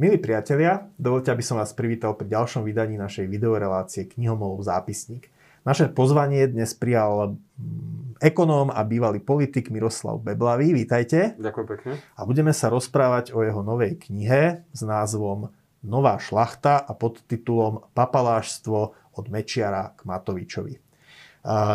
Milí 0.00 0.16
priatelia, 0.16 0.88
dovolte, 0.96 1.28
aby 1.28 1.44
som 1.44 1.60
vás 1.60 1.76
privítal 1.76 2.16
pri 2.16 2.32
ďalšom 2.32 2.64
vydaní 2.64 2.96
našej 2.96 3.28
videorelácie 3.28 4.08
Knihomolov 4.08 4.64
zápisník. 4.64 5.28
Naše 5.68 5.92
pozvanie 5.92 6.48
dnes 6.48 6.72
prijal 6.72 7.36
mm, 7.36 8.16
ekonóm 8.16 8.72
a 8.72 8.80
bývalý 8.80 9.20
politik 9.20 9.68
Miroslav 9.68 10.16
Beblavý. 10.24 10.72
Vítajte. 10.72 11.36
Ďakujem 11.36 11.66
pekne. 11.68 11.92
A 12.16 12.24
budeme 12.24 12.56
sa 12.56 12.72
rozprávať 12.72 13.36
o 13.36 13.44
jeho 13.44 13.60
novej 13.60 14.00
knihe 14.00 14.64
s 14.72 14.80
názvom 14.80 15.52
Nová 15.84 16.16
šlachta 16.16 16.80
a 16.80 16.96
pod 16.96 17.20
titulom 17.28 17.84
Papalášstvo 17.92 18.96
od 18.96 19.24
Mečiara 19.28 19.92
k 20.00 20.08
Matovičovi. 20.08 20.80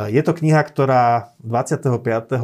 Je 0.09 0.21
to 0.25 0.33
kniha, 0.33 0.65
ktorá 0.65 1.37
25. 1.45 1.93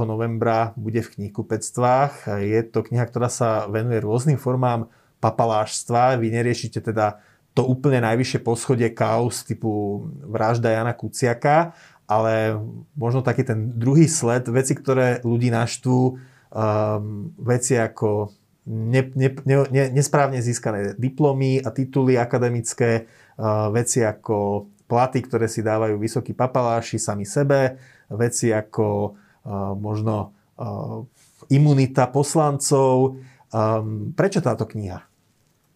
novembra 0.05 0.77
bude 0.77 1.02
v 1.02 1.09
knihkupectvách. 1.09 2.38
Je 2.38 2.62
to 2.70 2.85
kniha, 2.85 3.09
ktorá 3.09 3.34
sa 3.34 3.66
venuje 3.66 3.98
rôznym 3.98 4.38
formám 4.38 4.93
papalášstva. 5.21 6.17
Vy 6.17 6.34
neriešite 6.34 6.81
teda 6.81 7.21
to 7.53 7.67
úplne 7.67 8.02
najvyššie 8.02 8.39
poschodie 8.41 8.89
kaos 8.95 9.43
typu 9.43 10.03
vražda 10.23 10.71
Jana 10.71 10.95
Kuciaka, 10.95 11.75
ale 12.07 12.59
možno 12.95 13.23
taký 13.23 13.48
ten 13.48 13.76
druhý 13.76 14.07
sled, 14.07 14.48
veci, 14.52 14.76
ktoré 14.76 15.23
ľudí 15.23 15.52
naštvú, 15.52 15.99
um, 16.12 17.31
veci 17.39 17.76
ako 17.76 18.31
ne, 18.67 19.02
ne, 19.15 19.29
ne, 19.48 19.84
nesprávne 19.91 20.39
získané 20.39 20.95
diplomy 20.95 21.59
a 21.63 21.71
tituly 21.71 22.15
akademické, 22.15 23.07
uh, 23.40 23.71
veci 23.71 24.03
ako 24.03 24.67
platy, 24.88 25.23
ktoré 25.23 25.48
si 25.48 25.63
dávajú 25.63 25.95
vysokí 25.95 26.35
papaláši 26.35 26.99
sami 26.99 27.23
sebe, 27.23 27.79
veci 28.12 28.51
ako 28.51 28.87
uh, 29.12 29.71
možno 29.76 30.35
uh, 30.59 31.03
imunita 31.51 32.12
poslancov. 32.12 33.20
Um, 33.51 34.15
prečo 34.15 34.40
táto 34.40 34.63
kniha? 34.68 35.10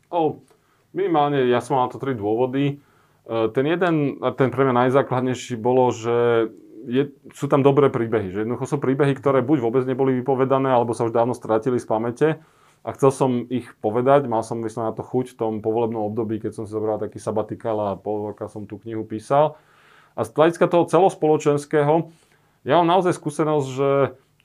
O, 0.09 0.41
minimálne 0.91 1.45
ja 1.49 1.59
som 1.59 1.77
mal 1.77 1.89
to 1.89 2.01
tri 2.01 2.13
dôvody. 2.13 2.81
Ten 3.25 3.65
jeden, 3.65 4.21
ten 4.37 4.49
pre 4.53 4.61
mňa 4.69 4.85
najzákladnejší 4.85 5.57
bolo, 5.57 5.89
že 5.89 6.49
je, 6.85 7.09
sú 7.33 7.49
tam 7.49 7.65
dobré 7.65 7.89
príbehy. 7.89 8.29
Že 8.29 8.39
jednoducho 8.45 8.65
sú 8.69 8.77
príbehy, 8.77 9.17
ktoré 9.17 9.41
buď 9.41 9.57
vôbec 9.65 9.83
neboli 9.89 10.13
vypovedané, 10.21 10.69
alebo 10.69 10.93
sa 10.93 11.09
už 11.09 11.13
dávno 11.13 11.33
stratili 11.33 11.81
z 11.81 11.89
pamäte 11.89 12.27
a 12.85 12.93
chcel 12.93 13.09
som 13.09 13.31
ich 13.49 13.65
povedať, 13.81 14.29
mal 14.29 14.45
som 14.45 14.61
myslím 14.61 14.85
na 14.85 14.93
to 14.93 15.01
chuť 15.01 15.33
v 15.33 15.37
tom 15.41 15.53
povolebnom 15.65 16.05
období, 16.05 16.37
keď 16.37 16.53
som 16.53 16.63
si 16.69 16.77
zobral 16.77 17.01
taký 17.01 17.17
sabatikál 17.17 17.81
a 17.81 17.97
pol 17.97 18.29
roka 18.29 18.45
som 18.45 18.69
tú 18.69 18.77
knihu 18.77 19.01
písal. 19.01 19.57
A 20.13 20.21
z 20.21 20.29
hľadiska 20.37 20.69
toho 20.69 20.85
celospoločenského, 20.85 22.13
ja 22.61 22.73
mám 22.77 22.87
naozaj 22.93 23.17
skúsenosť, 23.17 23.67
že 23.73 23.89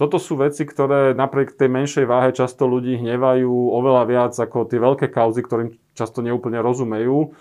toto 0.01 0.17
sú 0.17 0.41
veci, 0.41 0.65
ktoré 0.65 1.12
napriek 1.12 1.53
tej 1.53 1.69
menšej 1.69 2.09
váhe 2.09 2.33
často 2.33 2.65
ľudí 2.65 2.97
hnevajú 2.97 3.53
oveľa 3.53 4.03
viac 4.09 4.33
ako 4.33 4.65
tie 4.65 4.81
veľké 4.81 5.12
kauzy, 5.12 5.45
ktorým 5.45 5.77
často 5.93 6.25
neúplne 6.25 6.56
rozumejú. 6.65 7.37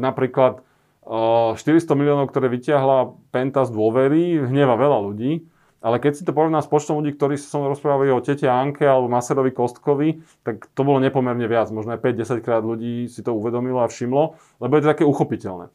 Napríklad 0.00 0.64
400 1.04 1.60
miliónov, 1.92 2.32
ktoré 2.32 2.48
vyťahla 2.48 3.12
Penta 3.28 3.68
z 3.68 3.76
dôvery, 3.76 4.48
hneva 4.48 4.80
veľa 4.80 4.98
ľudí. 5.04 5.44
Ale 5.84 6.00
keď 6.00 6.12
si 6.16 6.24
to 6.24 6.32
porovná 6.32 6.64
s 6.64 6.72
počtom 6.72 7.04
ľudí, 7.04 7.12
ktorí 7.12 7.36
som 7.36 7.68
rozprávali 7.68 8.08
o 8.08 8.24
tete 8.24 8.48
Anke 8.48 8.88
alebo 8.88 9.12
Maserovi 9.12 9.52
Kostkovi, 9.52 10.24
tak 10.40 10.72
to 10.72 10.80
bolo 10.80 10.96
nepomerne 10.96 11.44
viac. 11.44 11.68
Možno 11.68 11.92
aj 11.92 12.00
5-10 12.00 12.40
krát 12.40 12.64
ľudí 12.64 13.04
si 13.04 13.20
to 13.20 13.36
uvedomilo 13.36 13.84
a 13.84 13.92
všimlo, 13.92 14.40
lebo 14.64 14.72
je 14.72 14.80
to 14.80 14.92
také 14.96 15.04
uchopiteľné. 15.04 15.68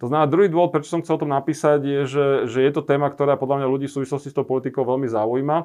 To 0.00 0.10
znamená, 0.10 0.26
druhý 0.26 0.48
dôvod, 0.50 0.74
prečo 0.74 0.90
som 0.90 1.02
chcel 1.02 1.16
o 1.18 1.22
tom 1.22 1.32
napísať, 1.32 1.80
je, 1.84 2.00
že, 2.08 2.26
že 2.50 2.58
je 2.64 2.70
to 2.74 2.82
téma, 2.82 3.10
ktorá 3.12 3.38
podľa 3.38 3.62
mňa 3.62 3.68
ľudí 3.70 3.86
v 3.86 3.96
súvislosti 4.00 4.32
s 4.32 4.36
tou 4.36 4.42
politikou 4.42 4.82
veľmi 4.82 5.06
zaujíma. 5.06 5.56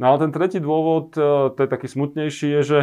No 0.00 0.04
ale 0.04 0.16
ten 0.16 0.32
tretí 0.32 0.58
dôvod, 0.58 1.12
e, 1.14 1.52
to 1.52 1.58
je 1.60 1.68
taký 1.68 1.86
smutnejší, 1.86 2.48
je, 2.56 2.62
že 2.64 2.78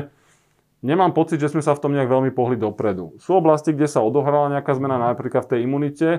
nemám 0.86 1.12
pocit, 1.18 1.42
že 1.42 1.50
sme 1.50 1.66
sa 1.66 1.74
v 1.74 1.82
tom 1.82 1.92
nejak 1.98 2.08
veľmi 2.08 2.32
pohli 2.32 2.56
dopredu. 2.56 3.18
Sú 3.18 3.36
oblasti, 3.36 3.74
kde 3.74 3.90
sa 3.90 4.06
odohrala 4.06 4.54
nejaká 4.54 4.78
zmena, 4.78 5.02
napríklad 5.02 5.50
v 5.50 5.52
tej 5.58 5.60
imunite, 5.66 6.10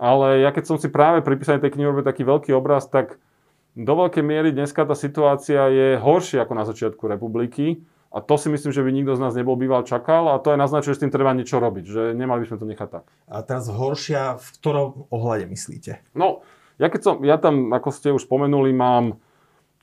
ale 0.00 0.40
ja 0.40 0.50
keď 0.54 0.64
som 0.64 0.76
si 0.80 0.88
práve 0.88 1.20
pri 1.20 1.36
písaní 1.36 1.60
tej 1.60 1.76
knihy 1.76 1.90
robil 1.90 2.06
taký 2.06 2.24
veľký 2.24 2.56
obraz, 2.56 2.88
tak 2.88 3.20
do 3.78 3.92
veľkej 3.94 4.24
miery 4.24 4.50
dneska 4.50 4.82
tá 4.82 4.98
situácia 4.98 5.70
je 5.70 5.88
horšia 6.00 6.42
ako 6.42 6.54
na 6.56 6.64
začiatku 6.66 7.04
republiky. 7.06 7.84
A 8.08 8.24
to 8.24 8.40
si 8.40 8.48
myslím, 8.48 8.72
že 8.72 8.80
by 8.80 8.88
nikto 8.88 9.12
z 9.16 9.20
nás 9.20 9.36
nebol 9.36 9.52
býval 9.52 9.84
čakal 9.84 10.32
a 10.32 10.40
to 10.40 10.56
aj 10.56 10.58
naznačuje, 10.58 10.96
že 10.96 10.98
s 10.98 11.02
tým 11.04 11.12
treba 11.12 11.36
niečo 11.36 11.60
robiť, 11.60 11.84
že 11.84 12.02
nemali 12.16 12.44
by 12.44 12.48
sme 12.48 12.58
to 12.60 12.70
nechať 12.72 12.88
tak. 12.88 13.04
A 13.28 13.44
teraz 13.44 13.68
horšia 13.68 14.40
v 14.40 14.46
ktorom 14.56 14.88
ohľade 15.12 15.44
myslíte? 15.52 16.00
No, 16.16 16.40
ja 16.80 16.88
keď 16.88 17.00
som, 17.04 17.14
ja 17.20 17.36
tam, 17.36 17.68
ako 17.76 17.88
ste 17.92 18.08
už 18.16 18.24
spomenuli, 18.24 18.72
mám 18.72 19.20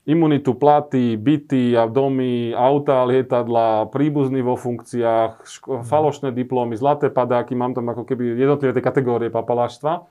imunitu, 0.06 0.54
platy, 0.54 1.18
byty 1.18 1.74
a 1.74 1.90
domy, 1.90 2.54
auta, 2.54 3.02
lietadla, 3.02 3.90
príbuzný 3.90 4.42
vo 4.42 4.54
funkciách, 4.54 5.42
ško- 5.42 5.82
mhm. 5.82 5.84
falošné 5.86 6.28
diplomy, 6.30 6.78
zlaté 6.78 7.10
padáky, 7.10 7.58
mám 7.58 7.74
tam 7.74 7.90
ako 7.90 8.06
keby 8.06 8.38
jednotlivé 8.38 8.74
tie 8.74 8.82
kategórie 8.82 9.28
papaláštva. 9.30 10.06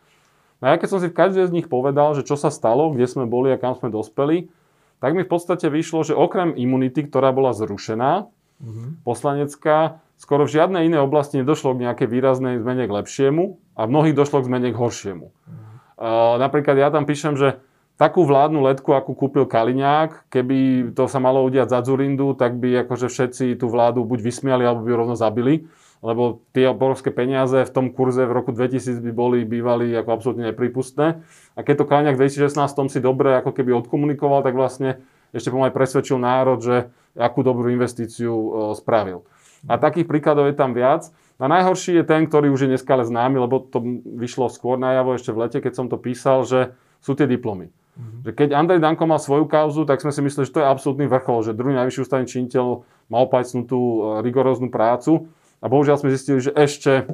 No 0.59 0.63
a 0.63 0.75
ja 0.75 0.79
keď 0.79 0.87
som 0.87 0.99
si 1.03 1.11
v 1.11 1.19
každej 1.19 1.51
z 1.51 1.55
nich 1.55 1.67
povedal, 1.67 2.15
že 2.15 2.23
čo 2.23 2.39
sa 2.39 2.47
stalo, 2.47 2.91
kde 2.95 3.07
sme 3.07 3.27
boli 3.27 3.51
a 3.51 3.59
kam 3.59 3.75
sme 3.75 3.91
dospeli, 3.91 4.51
tak 4.99 5.11
mi 5.13 5.23
v 5.23 5.31
podstate 5.31 5.67
vyšlo, 5.67 6.07
že 6.07 6.17
okrem 6.17 6.55
imunity, 6.55 7.05
ktorá 7.05 7.31
bola 7.35 7.51
zrušená, 7.51 8.27
mm-hmm. 8.61 9.07
poslanecká, 9.07 9.99
skoro 10.15 10.47
v 10.47 10.55
žiadnej 10.55 10.87
inej 10.87 11.03
oblasti 11.03 11.43
nedošlo 11.43 11.75
k 11.75 11.83
nejakej 11.89 12.07
výraznej 12.07 12.55
zmene 12.63 12.87
k 12.87 12.95
lepšiemu 13.03 13.59
a 13.75 13.81
v 13.83 13.91
mnohých 13.91 14.15
došlo 14.15 14.41
k 14.41 14.47
zmene 14.47 14.69
k 14.71 14.79
horšiemu. 14.79 15.27
Mm-hmm. 15.27 15.73
Uh, 15.95 16.35
napríklad 16.39 16.75
ja 16.79 16.89
tam 16.91 17.03
píšem, 17.07 17.39
že 17.39 17.59
takú 17.95 18.27
vládnu 18.27 18.59
letku, 18.59 18.91
akú 18.91 19.15
kúpil 19.15 19.47
Kaliňák, 19.47 20.27
keby 20.27 20.91
to 20.91 21.07
sa 21.07 21.23
malo 21.23 21.43
udiať 21.47 21.71
za 21.71 21.79
Zurindu, 21.83 22.35
tak 22.35 22.59
by 22.59 22.83
akože 22.83 23.07
všetci 23.07 23.55
tú 23.55 23.71
vládu 23.71 24.03
buď 24.03 24.19
vysmiali, 24.19 24.67
alebo 24.67 24.83
by 24.83 24.91
ju 24.91 24.97
rovno 24.99 25.15
zabili 25.15 25.67
lebo 26.05 26.45
tie 26.53 26.69
obrovské 26.69 27.09
peniaze 27.09 27.65
v 27.65 27.73
tom 27.73 27.89
kurze 27.89 28.29
v 28.29 28.35
roku 28.37 28.53
2000 28.53 29.01
by 29.01 29.09
boli 29.09 29.41
bývali 29.41 29.89
ako 29.97 30.09
absolútne 30.13 30.53
nepripustné. 30.53 31.25
A 31.57 31.59
keď 31.65 31.81
to 31.81 31.89
Kaliňák 31.89 32.13
v 32.13 32.29
2016 32.29 32.93
si 32.93 33.01
dobre 33.01 33.33
ako 33.41 33.49
keby 33.49 33.73
odkomunikoval, 33.73 34.45
tak 34.45 34.53
vlastne 34.53 35.01
ešte 35.33 35.49
pomaly 35.49 35.73
presvedčil 35.73 36.21
národ, 36.21 36.61
že 36.61 36.93
akú 37.17 37.41
dobrú 37.41 37.73
investíciu 37.73 38.31
e, 38.31 38.49
spravil. 38.77 39.25
A 39.65 39.81
takých 39.81 40.05
príkladov 40.05 40.45
je 40.45 40.55
tam 40.55 40.77
viac. 40.77 41.09
A 41.41 41.49
najhorší 41.49 41.99
je 41.99 42.05
ten, 42.05 42.29
ktorý 42.29 42.53
už 42.53 42.63
je 42.63 42.71
dneska 42.77 42.93
ale 42.95 43.03
známy, 43.03 43.41
lebo 43.41 43.59
to 43.59 43.81
vyšlo 44.05 44.47
skôr 44.47 44.77
najavo 44.77 45.17
ešte 45.17 45.33
v 45.33 45.41
lete, 45.41 45.57
keď 45.59 45.73
som 45.73 45.89
to 45.89 45.97
písal, 45.97 46.45
že 46.45 46.77
sú 47.01 47.17
tie 47.17 47.25
diplomy. 47.25 47.67
Mm-hmm. 47.67 48.21
Že 48.29 48.31
keď 48.37 48.49
Andrej 48.55 48.79
Danko 48.79 49.03
mal 49.09 49.19
svoju 49.19 49.49
kauzu, 49.49 49.83
tak 49.89 49.99
sme 49.99 50.13
si 50.13 50.21
mysleli, 50.21 50.47
že 50.47 50.53
to 50.53 50.61
je 50.61 50.69
absolútny 50.69 51.09
vrchol, 51.09 51.43
že 51.43 51.57
druhý 51.57 51.75
najvyšší 51.75 52.03
ústavný 52.05 52.27
činiteľ 52.29 52.65
mal 53.09 53.21
opajcnutú 53.25 53.79
e, 53.81 53.99
rigoróznu 54.21 54.69
prácu. 54.69 55.27
A 55.65 55.69
bohužiaľ 55.69 55.97
sme 55.97 56.13
zistili, 56.13 56.37
že 56.37 56.53
ešte, 56.53 57.09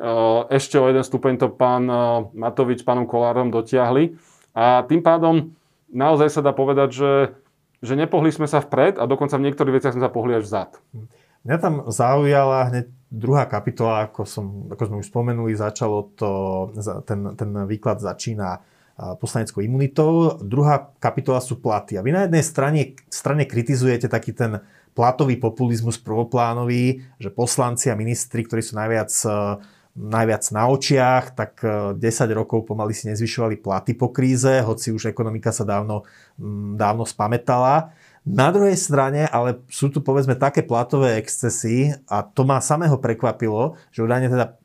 eh, 0.00 0.40
ešte 0.48 0.80
o 0.80 0.88
jeden 0.88 1.04
stupeň 1.04 1.36
to 1.36 1.52
pán 1.52 1.84
eh, 1.84 2.00
Matovič 2.32 2.80
s 2.80 2.86
pánom 2.88 3.04
Kolárom 3.04 3.52
dotiahli. 3.52 4.16
A 4.56 4.88
tým 4.88 5.04
pádom 5.04 5.52
naozaj 5.92 6.32
sa 6.32 6.40
dá 6.40 6.56
povedať, 6.56 6.96
že, 6.96 7.12
že 7.84 7.92
nepohli 7.92 8.32
sme 8.32 8.48
sa 8.48 8.64
vpred 8.64 8.96
a 8.96 9.04
dokonca 9.04 9.36
v 9.36 9.52
niektorých 9.52 9.76
veciach 9.76 9.92
sme 9.92 10.00
sa 10.00 10.08
pohli 10.08 10.32
až 10.40 10.48
vzad. 10.48 10.80
Mňa 11.44 11.56
tam 11.60 11.74
zaujala 11.92 12.72
hneď 12.72 12.88
druhá 13.12 13.44
kapitola, 13.44 14.08
ako, 14.08 14.24
som, 14.24 14.66
ako 14.72 14.82
sme 14.88 14.96
už 15.04 15.06
spomenuli, 15.12 15.52
začalo 15.52 16.10
to, 16.16 16.30
ten, 17.04 17.36
ten 17.36 17.50
výklad 17.68 18.00
začína 18.00 18.56
eh, 18.56 19.12
poslaneckou 19.20 19.60
imunitou. 19.60 20.40
Druhá 20.40 20.96
kapitola 20.96 21.44
sú 21.44 21.60
platy. 21.60 22.00
A 22.00 22.02
vy 22.02 22.16
na 22.16 22.24
jednej 22.24 22.40
strane, 22.40 22.96
strane 23.12 23.44
kritizujete 23.44 24.08
taký 24.08 24.32
ten 24.32 24.64
platový 24.96 25.36
populizmus 25.36 26.00
prvoplánový, 26.00 27.04
že 27.20 27.28
poslanci 27.28 27.92
a 27.92 27.98
ministri, 28.00 28.48
ktorí 28.48 28.64
sú 28.64 28.80
najviac, 28.80 29.12
e, 29.12 29.60
najviac 29.92 30.44
na 30.56 30.64
očiach, 30.72 31.24
tak 31.36 31.60
10 31.60 32.00
e, 32.00 32.32
rokov 32.32 32.64
pomaly 32.64 32.96
si 32.96 33.12
nezvyšovali 33.12 33.60
platy 33.60 33.92
po 33.92 34.08
kríze, 34.08 34.64
hoci 34.64 34.96
už 34.96 35.12
ekonomika 35.12 35.52
sa 35.52 35.68
dávno, 35.68 36.08
dávno 36.80 37.04
spametala. 37.04 37.92
Na 38.26 38.50
druhej 38.50 38.74
strane, 38.74 39.22
ale 39.30 39.62
sú 39.70 39.86
tu 39.86 40.02
povedzme 40.02 40.34
také 40.34 40.66
platové 40.66 41.14
excesy 41.22 41.94
a 42.10 42.26
to 42.26 42.42
ma 42.42 42.58
samého 42.58 42.98
prekvapilo, 42.98 43.78
že 43.94 44.02
údajne 44.02 44.26
teda 44.26 44.58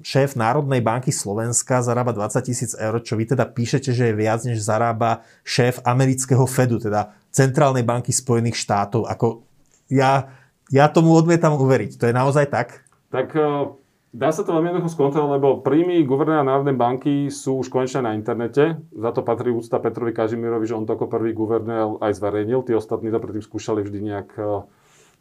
šéf 0.00 0.40
Národnej 0.40 0.80
banky 0.80 1.12
Slovenska 1.12 1.84
zarába 1.84 2.16
20 2.16 2.40
tisíc 2.40 2.72
eur, 2.72 2.96
čo 3.04 3.20
vy 3.20 3.28
teda 3.28 3.44
píšete, 3.44 3.92
že 3.92 4.08
je 4.08 4.14
viac, 4.16 4.40
než 4.48 4.64
zarába 4.64 5.20
šéf 5.44 5.84
amerického 5.84 6.48
Fedu, 6.48 6.80
teda 6.80 7.12
Centrálnej 7.28 7.84
banky 7.84 8.08
Spojených 8.08 8.56
štátov. 8.56 9.04
Ako 9.04 9.44
ja, 9.88 10.32
ja 10.70 10.86
tomu 10.88 11.12
odmietam 11.12 11.56
uveriť. 11.56 12.00
To 12.00 12.04
je 12.08 12.14
naozaj 12.14 12.46
tak? 12.50 12.84
Tak 13.12 13.30
e, 13.36 13.70
dá 14.14 14.30
sa 14.34 14.42
to 14.42 14.54
veľmi 14.54 14.74
jednoducho 14.74 14.94
skontrolovať, 14.96 15.34
lebo 15.38 15.48
príjmy 15.62 16.02
guvernéra 16.02 16.46
Národnej 16.46 16.76
banky 16.76 17.28
sú 17.28 17.62
už 17.62 17.70
konečne 17.70 18.04
na 18.04 18.12
internete. 18.16 18.80
Za 18.90 19.10
to 19.14 19.22
patrí 19.22 19.54
úcta 19.54 19.78
Petrovi 19.78 20.16
Kažimirovi, 20.16 20.66
že 20.66 20.76
on 20.76 20.86
to 20.88 20.98
ako 20.98 21.06
prvý 21.06 21.34
guvernér 21.34 22.00
aj 22.02 22.16
zverejnil. 22.16 22.66
Tí 22.66 22.72
ostatní 22.74 23.14
to 23.14 23.22
predtým 23.22 23.44
skúšali 23.44 23.84
vždy 23.84 23.98
nejak 24.02 24.30
e, 24.36 24.42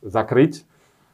zakryť. 0.05 0.65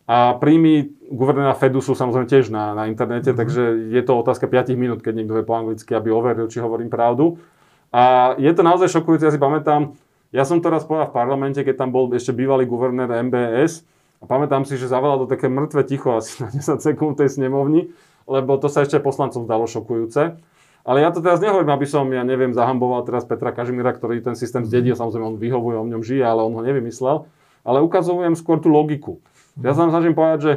A 0.09 0.33
príjmy 0.41 0.89
guvernéra 1.13 1.53
Fedu 1.53 1.85
sú 1.85 1.93
samozrejme 1.93 2.25
tiež 2.25 2.49
na, 2.49 2.73
na 2.73 2.89
internete, 2.89 3.29
mm-hmm. 3.29 3.41
takže 3.45 3.61
je 3.93 4.01
to 4.01 4.17
otázka 4.17 4.49
5 4.49 4.73
minút, 4.73 5.05
keď 5.05 5.21
niekto 5.21 5.37
vie 5.37 5.45
po 5.45 5.53
anglicky, 5.53 5.93
aby 5.93 6.09
overil, 6.09 6.49
či 6.49 6.57
hovorím 6.57 6.89
pravdu. 6.89 7.37
A 7.93 8.33
je 8.41 8.49
to 8.49 8.65
naozaj 8.65 8.89
šokujúce, 8.89 9.29
ja 9.29 9.33
si 9.33 9.37
pamätám, 9.37 9.93
ja 10.29 10.43
som 10.45 10.61
to 10.61 10.69
raz 10.69 10.85
povedal 10.85 11.09
v 11.09 11.17
parlamente, 11.17 11.59
keď 11.61 11.85
tam 11.85 11.89
bol 11.89 12.09
ešte 12.13 12.33
bývalý 12.33 12.69
guvernér 12.69 13.09
MBS 13.29 13.85
A 14.19 14.27
pamätám 14.27 14.67
si, 14.67 14.75
že 14.75 14.91
zavolal 14.91 15.23
do 15.23 15.27
také 15.31 15.47
mŕtve 15.47 15.87
ticho 15.87 16.19
asi 16.19 16.43
na 16.43 16.51
10 16.51 16.83
sekúnd 16.83 17.15
tej 17.15 17.39
snemovni, 17.39 17.95
lebo 18.27 18.59
to 18.59 18.67
sa 18.67 18.83
ešte 18.83 18.99
poslancom 18.99 19.47
zdalo 19.47 19.63
šokujúce. 19.63 20.35
Ale 20.83 20.97
ja 21.03 21.11
to 21.11 21.23
teraz 21.23 21.39
nehovorím, 21.43 21.71
aby 21.71 21.87
som, 21.87 22.07
ja 22.11 22.23
neviem, 22.23 22.55
zahamboval 22.55 23.03
teraz 23.07 23.23
Petra 23.27 23.51
Kažimíra, 23.51 23.95
ktorý 23.95 24.23
ten 24.23 24.35
systém 24.35 24.63
zdedil, 24.63 24.95
samozrejme 24.95 25.35
on 25.35 25.39
vyhovuje, 25.39 25.75
o 25.75 25.85
ňom 25.87 26.03
žije, 26.03 26.23
ale 26.23 26.43
on 26.43 26.55
ho 26.55 26.61
nevymyslel. 26.63 27.27
Ale 27.67 27.83
ukazujem 27.83 28.35
skôr 28.35 28.59
tú 28.63 28.71
logiku. 28.71 29.19
Ja 29.59 29.75
sa 29.75 29.87
snažím 29.91 30.15
povedať, 30.15 30.39
že 30.39 30.53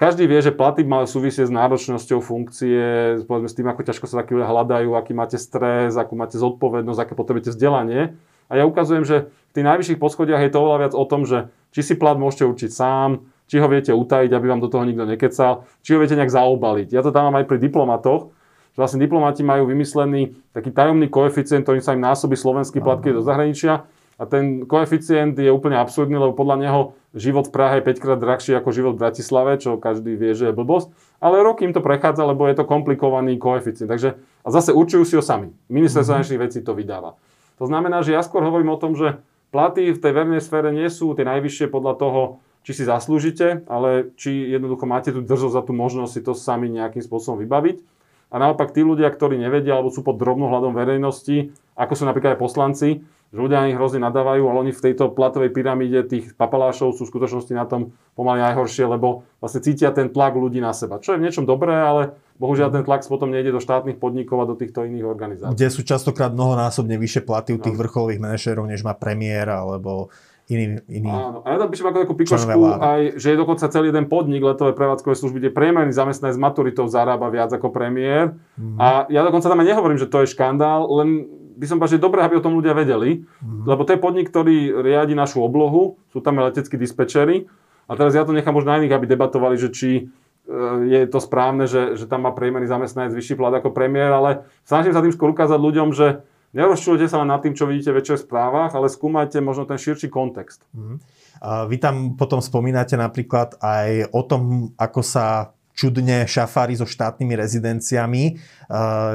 každý 0.00 0.24
vie, 0.24 0.40
že 0.40 0.52
platy 0.52 0.80
má 0.80 1.04
súvisie 1.04 1.44
s 1.44 1.52
náročnosťou 1.52 2.24
funkcie, 2.24 2.80
povedzme 3.28 3.48
s 3.52 3.56
tým, 3.56 3.68
ako 3.68 3.84
ťažko 3.84 4.06
sa 4.08 4.24
takí 4.24 4.32
ľudia 4.32 4.48
hľadajú, 4.48 4.96
aký 4.96 5.12
máte 5.12 5.36
stres, 5.36 5.92
akú 5.92 6.16
máte 6.16 6.40
zodpovednosť, 6.40 7.00
aké 7.04 7.12
potrebujete 7.12 7.52
vzdelanie. 7.52 8.16
A 8.50 8.58
ja 8.58 8.66
ukazujem, 8.66 9.06
že 9.06 9.30
v 9.50 9.52
tých 9.54 9.66
najvyšších 9.66 10.02
poschodiach 10.02 10.42
je 10.42 10.50
to 10.50 10.58
oveľa 10.58 10.78
viac 10.86 10.94
o 10.98 11.04
tom, 11.06 11.22
že 11.22 11.48
či 11.70 11.80
si 11.86 11.94
plat 11.94 12.18
môžete 12.18 12.44
určiť 12.50 12.70
sám, 12.70 13.24
či 13.46 13.62
ho 13.62 13.66
viete 13.70 13.94
utajiť, 13.94 14.30
aby 14.30 14.46
vám 14.46 14.62
do 14.62 14.70
toho 14.70 14.82
nikto 14.82 15.06
nekecal, 15.06 15.66
či 15.86 15.94
ho 15.94 16.02
viete 16.02 16.18
nejak 16.18 16.30
zaobaliť. 16.30 16.90
Ja 16.90 17.02
to 17.02 17.14
tam 17.14 17.30
mám 17.30 17.42
aj 17.42 17.46
pri 17.46 17.62
diplomatoch, 17.62 18.30
že 18.74 18.78
vlastne 18.78 19.02
diplomati 19.02 19.42
majú 19.42 19.66
vymyslený 19.70 20.34
taký 20.54 20.70
tajomný 20.70 21.10
koeficient, 21.10 21.66
ktorým 21.66 21.82
sa 21.82 21.94
im 21.94 22.02
násobí 22.02 22.34
slovenský 22.34 22.82
plat, 22.82 23.02
keď 23.02 23.18
do 23.18 23.26
zahraničia 23.26 23.86
a 24.20 24.28
ten 24.28 24.68
koeficient 24.68 25.32
je 25.40 25.48
úplne 25.48 25.80
absurdný, 25.80 26.20
lebo 26.20 26.36
podľa 26.36 26.56
neho 26.60 26.80
život 27.16 27.48
v 27.48 27.54
Prahe 27.56 27.80
je 27.80 27.88
5 27.88 28.04
krát 28.04 28.18
drahší 28.20 28.52
ako 28.52 28.68
život 28.68 28.92
v 29.00 29.08
Bratislave, 29.08 29.56
čo 29.56 29.80
každý 29.80 30.12
vie, 30.12 30.36
že 30.36 30.52
je 30.52 30.54
blbosť. 30.54 30.92
Ale 31.24 31.40
rok 31.40 31.64
im 31.64 31.72
to 31.72 31.80
prechádza, 31.80 32.28
lebo 32.28 32.44
je 32.44 32.60
to 32.60 32.68
komplikovaný 32.68 33.40
koeficient. 33.40 33.88
Takže, 33.88 34.20
a 34.44 34.48
zase 34.52 34.76
určujú 34.76 35.08
si 35.08 35.16
ho 35.16 35.24
sami. 35.24 35.56
Ministerstvo 35.72 35.96
mm-hmm. 35.96 36.08
zahraničných 36.12 36.42
vecí 36.44 36.58
to 36.60 36.76
vydáva. 36.76 37.16
To 37.60 37.68
znamená, 37.68 38.00
že 38.00 38.16
ja 38.16 38.24
skôr 38.24 38.40
hovorím 38.40 38.72
o 38.72 38.80
tom, 38.80 38.96
že 38.96 39.20
platy 39.52 39.92
v 39.92 40.00
tej 40.00 40.12
verejnej 40.16 40.40
sfére 40.40 40.72
nie 40.72 40.88
sú 40.88 41.12
tie 41.12 41.28
najvyššie 41.28 41.68
podľa 41.68 41.94
toho, 42.00 42.20
či 42.64 42.72
si 42.72 42.84
zaslúžite, 42.88 43.68
ale 43.68 44.12
či 44.16 44.48
jednoducho 44.52 44.84
máte 44.88 45.12
tú 45.12 45.20
drzosť 45.20 45.54
za 45.54 45.62
tú 45.64 45.72
možnosť 45.76 46.12
si 46.12 46.20
to 46.24 46.32
sami 46.32 46.72
nejakým 46.72 47.04
spôsobom 47.04 47.40
vybaviť. 47.44 47.84
A 48.30 48.38
naopak 48.38 48.72
tí 48.72 48.80
ľudia, 48.80 49.10
ktorí 49.10 49.36
nevedia 49.36 49.76
alebo 49.76 49.90
sú 49.92 50.00
pod 50.06 50.16
drobnohľadom 50.16 50.72
verejnosti, 50.72 51.50
ako 51.74 51.92
sú 51.92 52.04
napríklad 52.06 52.36
aj 52.36 52.40
poslanci, 52.40 52.88
že 53.30 53.38
ľudia 53.38 53.62
na 53.62 53.66
nich 53.70 53.78
hrozne 53.78 54.02
nadávajú, 54.02 54.42
ale 54.42 54.58
oni 54.66 54.72
v 54.74 54.84
tejto 54.90 55.14
platovej 55.14 55.54
pyramíde 55.54 56.02
tých 56.02 56.34
papalášov 56.34 56.98
sú 56.98 57.06
v 57.06 57.12
skutočnosti 57.14 57.54
na 57.54 57.62
tom 57.62 57.94
pomaly 58.18 58.42
najhoršie, 58.42 58.90
lebo 58.90 59.22
vlastne 59.38 59.62
cítia 59.62 59.94
ten 59.94 60.10
tlak 60.10 60.34
ľudí 60.34 60.58
na 60.58 60.74
seba. 60.74 60.98
Čo 60.98 61.14
je 61.14 61.22
v 61.22 61.24
niečom 61.30 61.46
dobré, 61.46 61.70
ale 61.70 62.18
bohužiaľ 62.42 62.74
ten 62.74 62.82
tlak 62.82 63.06
potom 63.06 63.30
nejde 63.30 63.54
do 63.54 63.62
štátnych 63.62 64.02
podnikov 64.02 64.42
a 64.42 64.50
do 64.50 64.58
týchto 64.58 64.82
iných 64.82 65.06
organizácií. 65.06 65.54
Kde 65.54 65.70
sú 65.70 65.86
častokrát 65.86 66.34
mnohonásobne 66.34 66.98
vyššie 66.98 67.22
platy 67.22 67.54
u 67.54 67.62
tých 67.62 67.78
no. 67.78 67.80
vrcholových 67.86 68.18
manažérov, 68.18 68.66
než 68.66 68.82
má 68.82 68.98
premiér 68.98 69.46
alebo 69.46 70.10
iný, 70.50 70.82
iný 70.90 71.10
Áno. 71.14 71.46
A 71.46 71.54
ja 71.54 71.56
tam 71.62 71.70
píšem 71.70 71.86
ako 71.86 71.98
takú 72.02 72.14
pikošku 72.18 72.50
aj, 72.82 73.00
že 73.14 73.28
je 73.30 73.36
dokonca 73.38 73.64
celý 73.70 73.94
jeden 73.94 74.10
podnik 74.10 74.42
letové 74.42 74.74
prevádzkové 74.74 75.14
služby, 75.14 75.38
kde 75.38 75.50
priemerný 75.54 75.94
zamestnanec 75.94 76.34
s 76.34 76.42
maturitou 76.42 76.90
zarába 76.90 77.30
viac 77.30 77.54
ako 77.54 77.70
premiér. 77.70 78.34
Mm. 78.58 78.76
A 78.82 79.06
ja 79.06 79.22
dokonca 79.22 79.46
tam 79.46 79.62
aj 79.62 79.68
nehovorím, 79.70 80.02
že 80.02 80.10
to 80.10 80.26
je 80.26 80.34
škandál, 80.34 80.90
len 80.90 81.30
by 81.60 81.66
som 81.68 81.76
povedal, 81.76 82.00
že 82.00 82.06
dobré, 82.08 82.24
aby 82.24 82.40
o 82.40 82.44
tom 82.44 82.56
ľudia 82.56 82.72
vedeli, 82.72 83.20
mm. 83.20 83.68
lebo 83.68 83.84
to 83.84 83.92
je 83.92 84.00
podnik, 84.00 84.32
ktorý 84.32 84.80
riadi 84.80 85.12
našu 85.12 85.44
oblohu, 85.44 86.00
sú 86.08 86.24
tam 86.24 86.40
aj 86.40 86.56
leteckí 86.56 86.80
dispečeri 86.80 87.44
a 87.84 87.92
teraz 88.00 88.16
ja 88.16 88.24
to 88.24 88.32
nechám 88.32 88.56
možno 88.56 88.72
na 88.72 88.80
iných, 88.80 88.96
aby 88.96 89.04
debatovali, 89.04 89.60
že 89.60 89.68
či 89.68 89.90
e, 90.00 90.02
je 90.88 91.00
to 91.04 91.20
správne, 91.20 91.68
že, 91.68 92.00
že 92.00 92.08
tam 92.08 92.24
má 92.24 92.32
priemerný 92.32 92.64
zamestnanec 92.64 93.12
vyšší 93.12 93.36
plat 93.36 93.52
ako 93.52 93.76
premiér, 93.76 94.16
ale 94.16 94.48
snažím 94.64 94.96
sa 94.96 95.04
tým 95.04 95.12
skôr 95.12 95.36
ukázať 95.36 95.60
ľuďom, 95.60 95.92
že 95.92 96.24
nerozčulujte 96.56 97.12
sa 97.12 97.20
len 97.20 97.28
nad 97.28 97.44
tým, 97.44 97.52
čo 97.52 97.68
vidíte 97.68 97.92
večer 97.92 98.16
v 98.16 98.24
správach, 98.24 98.72
ale 98.72 98.88
skúmajte 98.88 99.44
možno 99.44 99.68
ten 99.68 99.76
širší 99.76 100.08
kontext. 100.08 100.64
Mm. 100.72 100.96
A 101.44 101.68
vy 101.68 101.76
tam 101.76 102.16
potom 102.16 102.40
spomínate 102.40 102.96
napríklad 102.96 103.60
aj 103.60 104.12
o 104.16 104.22
tom, 104.24 104.72
ako 104.80 105.00
sa 105.04 105.52
čudne 105.74 106.28
šafári 106.28 106.76
so 106.76 106.84
štátnymi 106.84 107.34
rezidenciami. 107.38 108.24
E, 108.26 108.32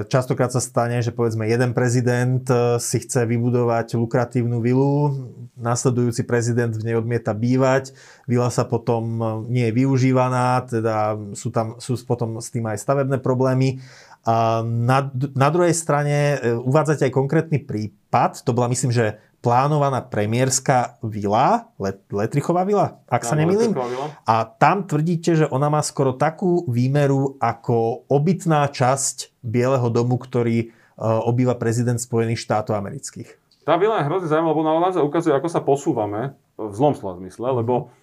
častokrát 0.10 0.50
sa 0.50 0.64
stane, 0.64 1.04
že 1.06 1.14
povedzme 1.14 1.46
jeden 1.46 1.78
prezident 1.78 2.42
e, 2.50 2.82
si 2.82 3.04
chce 3.04 3.28
vybudovať 3.30 4.00
lukratívnu 4.00 4.64
vilu, 4.64 5.14
následujúci 5.56 6.26
prezident 6.26 6.74
v 6.74 6.86
nej 6.92 6.96
odmieta 6.98 7.38
bývať, 7.38 7.94
vila 8.26 8.50
sa 8.50 8.66
potom 8.66 9.04
e, 9.20 9.26
nie 9.52 9.66
je 9.70 9.78
využívaná, 9.78 10.66
teda 10.66 11.20
sú, 11.38 11.54
tam, 11.54 11.78
sú 11.78 12.00
potom 12.08 12.42
s 12.42 12.50
tým 12.50 12.66
aj 12.66 12.82
stavebné 12.82 13.22
problémy. 13.22 13.84
A 14.26 14.66
na, 14.66 15.06
na 15.38 15.54
druhej 15.54 15.78
strane 15.78 16.42
uvádzate 16.42 17.06
aj 17.06 17.14
konkrétny 17.14 17.62
prípad, 17.62 18.42
to 18.42 18.58
bola 18.58 18.66
myslím, 18.74 18.90
že 18.90 19.22
plánovaná 19.46 20.02
premiérska 20.02 20.98
vila, 21.06 21.70
Let, 21.78 22.02
Letrichová 22.10 22.66
vila, 22.66 22.98
ak 23.06 23.22
sa 23.22 23.38
nemýlim. 23.38 23.78
A 24.26 24.50
tam 24.50 24.90
tvrdíte, 24.90 25.38
že 25.38 25.46
ona 25.46 25.70
má 25.70 25.86
skoro 25.86 26.18
takú 26.18 26.66
výmeru 26.66 27.38
ako 27.38 28.10
obytná 28.10 28.66
časť 28.66 29.38
Bieleho 29.46 29.94
domu, 29.94 30.18
ktorý 30.18 30.74
uh, 30.98 31.22
obýva 31.30 31.54
prezident 31.54 32.02
Spojených 32.02 32.42
štátov 32.42 32.74
amerických. 32.74 33.30
Tá 33.62 33.78
vila 33.78 34.02
je 34.02 34.10
hrozne 34.10 34.34
zaujímavá, 34.34 34.58
lebo 34.58 34.66
naozaj 34.66 35.06
ukazuje, 35.06 35.38
ako 35.38 35.50
sa 35.54 35.62
posúvame 35.62 36.34
v 36.58 36.74
zlom 36.74 36.98
slova 36.98 37.22
zmysle, 37.22 37.62
lebo 37.62 37.94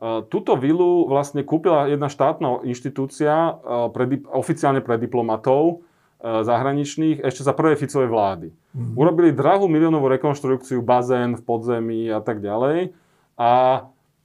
uh, 0.00 0.24
túto 0.32 0.56
vilu 0.56 1.04
vlastne 1.04 1.44
kúpila 1.44 1.92
jedna 1.92 2.08
štátna 2.08 2.64
inštitúcia 2.64 3.52
uh, 3.52 3.92
pre, 3.92 4.24
oficiálne 4.32 4.80
pre 4.80 4.96
diplomatov, 4.96 5.84
E, 5.89 5.89
zahraničných 6.20 7.24
ešte 7.24 7.40
za 7.40 7.56
prvej 7.56 7.80
Ficovej 7.80 8.08
vlády. 8.12 8.48
Mm-hmm. 8.52 8.94
Urobili 8.96 9.30
drahú 9.32 9.66
miliónovú 9.72 10.12
rekonštrukciu, 10.12 10.84
bazén 10.84 11.40
v 11.40 11.42
podzemí 11.42 12.12
a 12.12 12.20
tak 12.20 12.44
ďalej. 12.44 12.92
A 13.40 13.50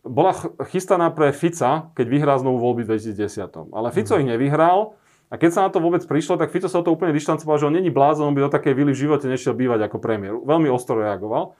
bola 0.04 0.36
chystaná 0.70 1.10
pre 1.10 1.32
Fica, 1.32 1.90
keď 1.96 2.06
vyhral 2.12 2.38
znovu 2.38 2.60
voľby 2.60 2.84
v 2.84 3.00
2010. 3.00 3.72
Ale 3.72 3.88
Fico 3.96 4.12
mm-hmm. 4.12 4.22
ich 4.22 4.32
nevyhral. 4.36 5.00
A 5.32 5.42
keď 5.42 5.50
sa 5.50 5.62
na 5.66 5.70
to 5.74 5.82
vôbec 5.82 6.04
prišlo, 6.06 6.38
tak 6.38 6.52
Fico 6.54 6.70
sa 6.70 6.84
o 6.84 6.86
to 6.86 6.94
úplne 6.94 7.16
dištancoval, 7.16 7.58
že 7.58 7.68
on 7.72 7.74
není 7.74 7.90
blázon, 7.90 8.30
on 8.30 8.36
by 8.38 8.46
do 8.46 8.54
takej 8.54 8.76
vily 8.78 8.92
v 8.94 9.02
živote 9.08 9.26
nešiel 9.26 9.58
bývať 9.58 9.90
ako 9.90 9.98
premiér. 9.98 10.38
Veľmi 10.38 10.70
ostro 10.70 11.00
reagoval. 11.00 11.58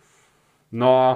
No 0.70 0.88
a 1.00 1.08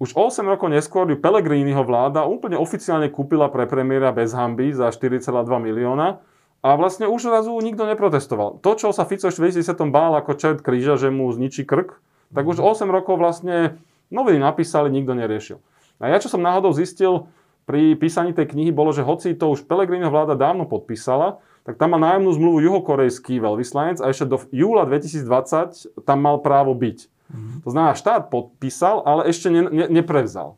už 0.00 0.16
8 0.16 0.46
rokov 0.46 0.72
neskôr 0.72 1.08
ju 1.08 1.18
Pelegriniho 1.18 1.82
vláda 1.84 2.24
úplne 2.24 2.56
oficiálne 2.56 3.12
kúpila 3.12 3.52
pre 3.52 3.68
premiéra 3.68 4.14
bez 4.14 4.32
hamby 4.32 4.72
za 4.72 4.88
4,2 4.88 5.28
milióna 5.60 6.22
a 6.60 6.76
vlastne 6.76 7.08
už 7.08 7.24
zrazu 7.24 7.56
nikto 7.64 7.88
neprotestoval. 7.88 8.60
To, 8.60 8.70
čo 8.76 8.92
sa 8.92 9.08
Fico 9.08 9.32
v 9.32 9.48
2010 9.48 9.64
bál 9.88 10.12
ako 10.20 10.36
čert 10.36 10.60
kríža, 10.60 11.00
že 11.00 11.08
mu 11.08 11.32
zničí 11.32 11.64
krk, 11.64 11.96
tak 12.36 12.44
už 12.44 12.60
8 12.60 12.84
rokov 12.92 13.16
vlastne 13.16 13.80
noviny 14.12 14.38
napísali, 14.38 14.92
nikto 14.92 15.16
neriešil. 15.16 15.58
A 16.00 16.12
ja, 16.12 16.20
čo 16.20 16.28
som 16.28 16.44
náhodou 16.44 16.72
zistil 16.76 17.28
pri 17.64 17.96
písaní 17.96 18.36
tej 18.36 18.52
knihy, 18.52 18.72
bolo, 18.72 18.92
že 18.92 19.04
hoci 19.04 19.32
to 19.36 19.52
už 19.52 19.64
Pelegrini 19.64 20.08
vláda 20.08 20.36
dávno 20.36 20.68
podpísala, 20.68 21.40
tak 21.64 21.76
tam 21.76 21.92
má 21.92 21.98
nájomnú 22.00 22.32
zmluvu 22.32 22.58
juhokorejský 22.64 23.36
veľvyslanec 23.36 24.00
a 24.00 24.08
ešte 24.08 24.24
do 24.26 24.40
júla 24.48 24.88
2020 24.88 26.02
tam 26.08 26.18
mal 26.18 26.40
právo 26.40 26.72
byť. 26.72 26.98
Mm-hmm. 27.30 27.56
To 27.62 27.68
znamená, 27.70 27.92
štát 27.94 28.32
podpísal, 28.32 29.04
ale 29.06 29.30
ešte 29.30 29.52
ne, 29.52 29.62
ne, 29.68 29.86
neprevzal. 29.86 30.56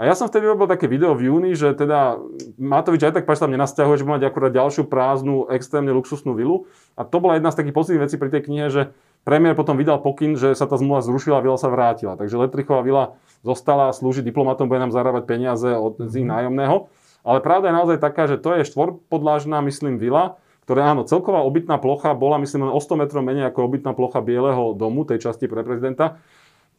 A 0.00 0.08
ja 0.08 0.16
som 0.16 0.24
vtedy 0.24 0.48
robil 0.48 0.64
také 0.64 0.88
video 0.88 1.12
v 1.12 1.28
júni, 1.28 1.52
že 1.52 1.76
teda 1.76 2.16
Matovič 2.56 3.04
aj 3.04 3.20
tak 3.20 3.28
páči 3.28 3.44
tam 3.44 3.52
nenasťahuje, 3.52 4.00
že 4.00 4.04
bude 4.08 4.16
mať 4.16 4.24
akurát 4.32 4.56
ďalšiu 4.56 4.88
prázdnu, 4.88 5.52
extrémne 5.52 5.92
luxusnú 5.92 6.32
vilu. 6.32 6.64
A 6.96 7.04
to 7.04 7.20
bola 7.20 7.36
jedna 7.36 7.52
z 7.52 7.60
takých 7.60 7.76
pozitívnych 7.76 8.04
vecí 8.08 8.16
pri 8.16 8.32
tej 8.32 8.42
knihe, 8.48 8.66
že 8.72 8.82
premiér 9.28 9.52
potom 9.52 9.76
vydal 9.76 10.00
pokyn, 10.00 10.40
že 10.40 10.56
sa 10.56 10.64
tá 10.64 10.80
zmluva 10.80 11.04
zrušila 11.04 11.38
a 11.40 11.44
vila 11.44 11.60
sa 11.60 11.68
vrátila. 11.68 12.16
Takže 12.16 12.40
Letrichová 12.40 12.80
vila 12.80 13.04
zostala 13.44 13.92
slúžiť 13.92 14.24
diplomatom, 14.24 14.64
bude 14.64 14.80
nám 14.80 14.96
zarábať 14.96 15.28
peniaze 15.28 15.68
od 15.76 16.00
z 16.00 16.24
ich 16.24 16.26
mhm. 16.26 16.32
nájomného. 16.32 16.76
Ale 17.20 17.44
pravda 17.44 17.68
je 17.68 17.76
naozaj 17.76 17.98
taká, 18.00 18.24
že 18.24 18.40
to 18.40 18.56
je 18.56 18.64
štvorpodlážna, 18.64 19.60
myslím, 19.68 20.00
vila, 20.00 20.40
ktoré 20.64 20.88
áno, 20.88 21.04
celková 21.04 21.44
obytná 21.44 21.76
plocha 21.76 22.16
bola, 22.16 22.40
myslím, 22.40 22.64
len 22.64 22.72
o 22.72 22.80
100 22.80 22.96
metrov 22.96 23.20
menej 23.20 23.52
ako 23.52 23.68
obytná 23.68 23.92
plocha 23.92 24.24
Bieleho 24.24 24.72
domu, 24.72 25.04
tej 25.04 25.28
časti 25.28 25.44
pre 25.52 25.60
prezidenta 25.60 26.16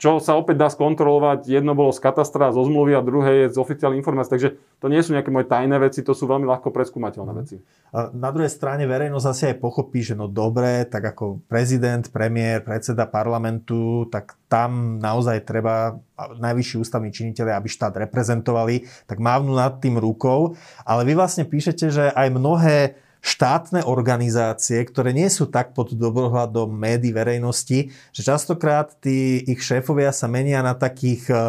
čo 0.02 0.18
sa 0.18 0.34
opäť 0.34 0.58
dá 0.58 0.66
skontrolovať. 0.66 1.46
Jedno 1.46 1.78
bolo 1.78 1.94
z 1.94 2.02
katastra, 2.02 2.50
zo 2.50 2.66
zmluvy 2.66 2.98
a 2.98 3.06
druhé 3.06 3.46
je 3.46 3.54
z 3.54 3.58
oficiálnej 3.62 4.02
informácie. 4.02 4.34
Takže 4.34 4.50
to 4.82 4.90
nie 4.90 4.98
sú 5.06 5.14
nejaké 5.14 5.30
moje 5.30 5.46
tajné 5.46 5.78
veci, 5.78 6.02
to 6.02 6.18
sú 6.18 6.26
veľmi 6.26 6.50
ľahko 6.50 6.74
preskúmateľné 6.74 7.32
veci. 7.38 7.62
A 7.94 8.10
na 8.10 8.34
druhej 8.34 8.50
strane 8.50 8.90
verejnosť 8.90 9.28
asi 9.30 9.44
aj 9.54 9.62
pochopí, 9.62 10.02
že 10.02 10.18
no 10.18 10.26
dobre, 10.26 10.90
tak 10.90 11.06
ako 11.06 11.46
prezident, 11.46 12.02
premiér, 12.10 12.66
predseda 12.66 13.06
parlamentu, 13.06 14.10
tak 14.10 14.42
tam 14.50 14.98
naozaj 14.98 15.46
treba 15.46 16.02
najvyšší 16.18 16.82
ústavní 16.82 17.14
činiteľe, 17.14 17.54
aby 17.54 17.70
štát 17.70 17.94
reprezentovali, 18.02 18.90
tak 19.06 19.22
mávnu 19.22 19.54
nad 19.54 19.78
tým 19.78 20.02
rukou. 20.02 20.58
Ale 20.82 21.06
vy 21.06 21.14
vlastne 21.14 21.46
píšete, 21.46 21.94
že 21.94 22.10
aj 22.10 22.28
mnohé 22.34 22.98
štátne 23.22 23.86
organizácie, 23.86 24.82
ktoré 24.82 25.14
nie 25.14 25.30
sú 25.30 25.46
tak 25.46 25.78
pod 25.78 25.94
dobrohľadom 25.94 26.74
médií 26.74 27.14
verejnosti, 27.14 27.94
že 28.10 28.22
častokrát 28.22 28.98
tí 28.98 29.46
ich 29.46 29.62
šéfovia 29.62 30.10
sa 30.10 30.26
menia 30.26 30.66
na 30.66 30.74
takých 30.74 31.24
eh, 31.30 31.40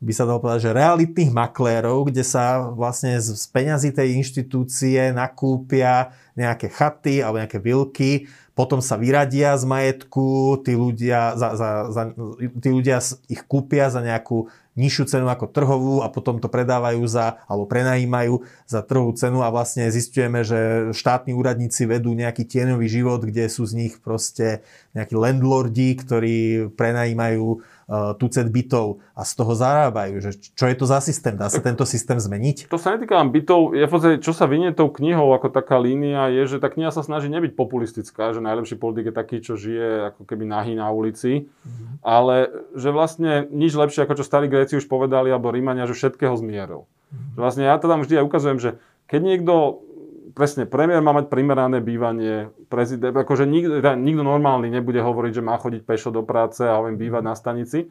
by 0.00 0.12
sa 0.16 0.24
dalo 0.24 0.40
povedať, 0.40 0.72
že 0.72 0.76
realitných 0.80 1.28
maklérov, 1.28 2.08
kde 2.08 2.24
sa 2.24 2.72
vlastne 2.72 3.20
z, 3.20 3.36
peňazí 3.52 3.92
tej 3.92 4.16
inštitúcie 4.16 5.12
nakúpia 5.12 6.16
nejaké 6.32 6.72
chaty 6.72 7.20
alebo 7.20 7.44
nejaké 7.44 7.60
vilky, 7.60 8.24
potom 8.56 8.80
sa 8.80 8.96
vyradia 8.96 9.52
z 9.60 9.64
majetku, 9.68 10.60
tí 10.64 10.72
ľudia, 10.72 11.36
za, 11.36 11.52
za, 11.52 11.70
za, 11.92 12.02
tí 12.60 12.68
ľudia 12.72 12.96
ich 13.28 13.44
kúpia 13.44 13.92
za 13.92 14.00
nejakú 14.00 14.48
nižšiu 14.78 15.04
cenu 15.10 15.26
ako 15.26 15.50
trhovú 15.50 15.94
a 16.04 16.08
potom 16.12 16.38
to 16.38 16.46
predávajú 16.46 17.02
za, 17.10 17.42
alebo 17.50 17.66
prenajímajú 17.66 18.46
za 18.70 18.80
trhovú 18.86 19.10
cenu 19.18 19.42
a 19.42 19.50
vlastne 19.50 19.90
zistujeme, 19.90 20.46
že 20.46 20.90
štátni 20.94 21.34
úradníci 21.34 21.90
vedú 21.90 22.14
nejaký 22.14 22.46
tieňový 22.46 22.86
život, 22.86 23.26
kde 23.26 23.50
sú 23.50 23.66
z 23.66 23.86
nich 23.86 23.94
proste 23.98 24.62
nejakí 24.94 25.14
landlordi, 25.18 25.98
ktorí 25.98 26.36
prenajímajú 26.74 27.62
tucet 27.90 28.46
bytov 28.46 29.02
a 29.18 29.26
z 29.26 29.32
toho 29.34 29.52
zarábajú. 29.58 30.22
Že 30.22 30.30
čo 30.54 30.64
je 30.70 30.76
to 30.78 30.86
za 30.86 31.02
systém? 31.02 31.34
Dá 31.34 31.50
sa 31.50 31.58
tento 31.58 31.82
systém 31.82 32.22
zmeniť? 32.22 32.70
To 32.70 32.78
sa 32.78 32.94
netýka 32.94 33.18
len 33.18 33.34
bytov. 33.34 33.74
Ja 33.74 33.90
v 33.90 33.92
podstate, 33.98 34.16
čo 34.22 34.30
sa 34.30 34.46
vynie 34.46 34.70
tou 34.70 34.86
knihou 34.94 35.34
ako 35.34 35.50
taká 35.50 35.82
línia, 35.82 36.30
je, 36.30 36.56
že 36.56 36.62
tá 36.62 36.70
kniha 36.70 36.94
sa 36.94 37.02
snaží 37.02 37.26
nebyť 37.26 37.58
populistická, 37.58 38.30
že 38.30 38.38
najlepší 38.38 38.78
politik 38.78 39.10
je 39.10 39.14
taký, 39.14 39.36
čo 39.42 39.58
žije 39.58 40.14
ako 40.14 40.22
keby 40.22 40.46
nahý 40.46 40.78
na 40.78 40.86
ulici, 40.94 41.50
mm-hmm. 41.50 42.06
ale 42.06 42.54
že 42.78 42.94
vlastne 42.94 43.50
nič 43.50 43.74
lepšie, 43.74 44.06
ako 44.06 44.22
čo 44.22 44.24
starí 44.24 44.46
Gréci 44.46 44.78
už 44.78 44.86
povedali, 44.86 45.34
alebo 45.34 45.50
Rímania, 45.50 45.90
že 45.90 45.98
všetkého 45.98 46.38
zmieril. 46.38 46.86
Mm-hmm. 46.86 47.34
Vlastne 47.34 47.66
ja 47.66 47.74
to 47.82 47.90
tam 47.90 48.06
vždy 48.06 48.22
aj 48.22 48.24
ukazujem, 48.30 48.58
že 48.62 48.70
keď 49.10 49.20
niekto 49.26 49.82
presne, 50.32 50.66
premiér 50.66 51.02
má 51.02 51.14
mať 51.14 51.28
primerané 51.28 51.78
bývanie, 51.82 52.50
prezident, 52.70 53.14
akože 53.14 53.46
nikto, 53.46 53.82
teda 53.82 53.94
nikto 53.98 54.22
normálny 54.22 54.70
nebude 54.70 54.98
hovoriť, 55.02 55.32
že 55.38 55.46
má 55.46 55.58
chodiť 55.58 55.82
pešo 55.84 56.10
do 56.10 56.22
práce 56.22 56.62
a 56.62 56.78
hoviem 56.78 56.98
bývať 56.98 57.22
na 57.22 57.34
stanici, 57.34 57.90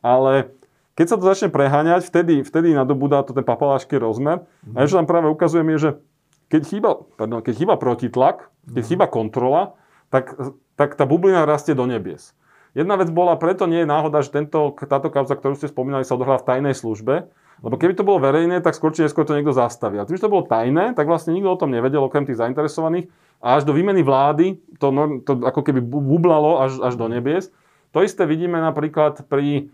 ale 0.00 0.54
keď 0.98 1.06
sa 1.06 1.16
to 1.16 1.24
začne 1.24 1.48
preháňať, 1.48 2.04
vtedy, 2.04 2.34
vtedy 2.44 2.76
nadobúda 2.76 3.24
to 3.24 3.32
ten 3.32 3.46
papalášky 3.46 3.96
rozmer. 3.96 4.44
Mm. 4.66 4.74
A 4.76 4.84
čo 4.84 5.00
tam 5.00 5.08
práve 5.08 5.32
ukazujem 5.32 5.68
je, 5.72 5.78
že 5.78 5.90
keď 6.50 6.62
chýba, 6.66 6.90
pardon, 7.16 7.40
keď 7.40 7.54
chýba 7.56 7.74
protitlak, 7.80 8.50
keď 8.68 8.82
mm. 8.84 8.90
chýba 8.90 9.06
kontrola, 9.08 9.78
tak, 10.12 10.34
tak 10.74 10.98
tá 10.98 11.06
bublina 11.06 11.46
rastie 11.46 11.72
do 11.72 11.86
nebies. 11.86 12.36
Jedna 12.76 12.94
vec 13.00 13.10
bola, 13.10 13.34
preto 13.34 13.66
nie 13.66 13.82
je 13.82 13.88
náhoda, 13.88 14.22
že 14.22 14.30
tento, 14.30 14.76
táto 14.76 15.10
kauza, 15.10 15.34
ktorú 15.34 15.58
ste 15.58 15.66
spomínali, 15.66 16.06
sa 16.06 16.14
odohrala 16.14 16.38
v 16.38 16.48
tajnej 16.52 16.74
službe, 16.76 17.30
lebo 17.60 17.76
keby 17.76 17.92
to 17.92 18.04
bolo 18.04 18.24
verejné, 18.24 18.64
tak 18.64 18.72
skôr 18.72 18.92
či 18.96 19.04
neskôr 19.04 19.28
to 19.28 19.36
niekto 19.36 19.52
zastaví. 19.52 20.00
A 20.00 20.08
tým, 20.08 20.16
že 20.16 20.24
to 20.24 20.32
bolo 20.32 20.48
tajné, 20.48 20.96
tak 20.96 21.04
vlastne 21.04 21.36
nikto 21.36 21.52
o 21.52 21.60
tom 21.60 21.68
nevedel, 21.68 22.00
okrem 22.00 22.24
tých 22.24 22.40
zainteresovaných. 22.40 23.12
A 23.40 23.60
až 23.60 23.68
do 23.68 23.76
výmeny 23.76 24.00
vlády 24.00 24.60
to, 24.80 24.88
to 25.24 25.32
ako 25.44 25.60
keby 25.64 25.80
bublalo 25.84 26.60
až, 26.64 26.80
až 26.80 26.96
do 26.96 27.08
nebies. 27.08 27.52
To 27.92 28.00
isté 28.00 28.24
vidíme 28.24 28.56
napríklad 28.60 29.28
pri 29.28 29.68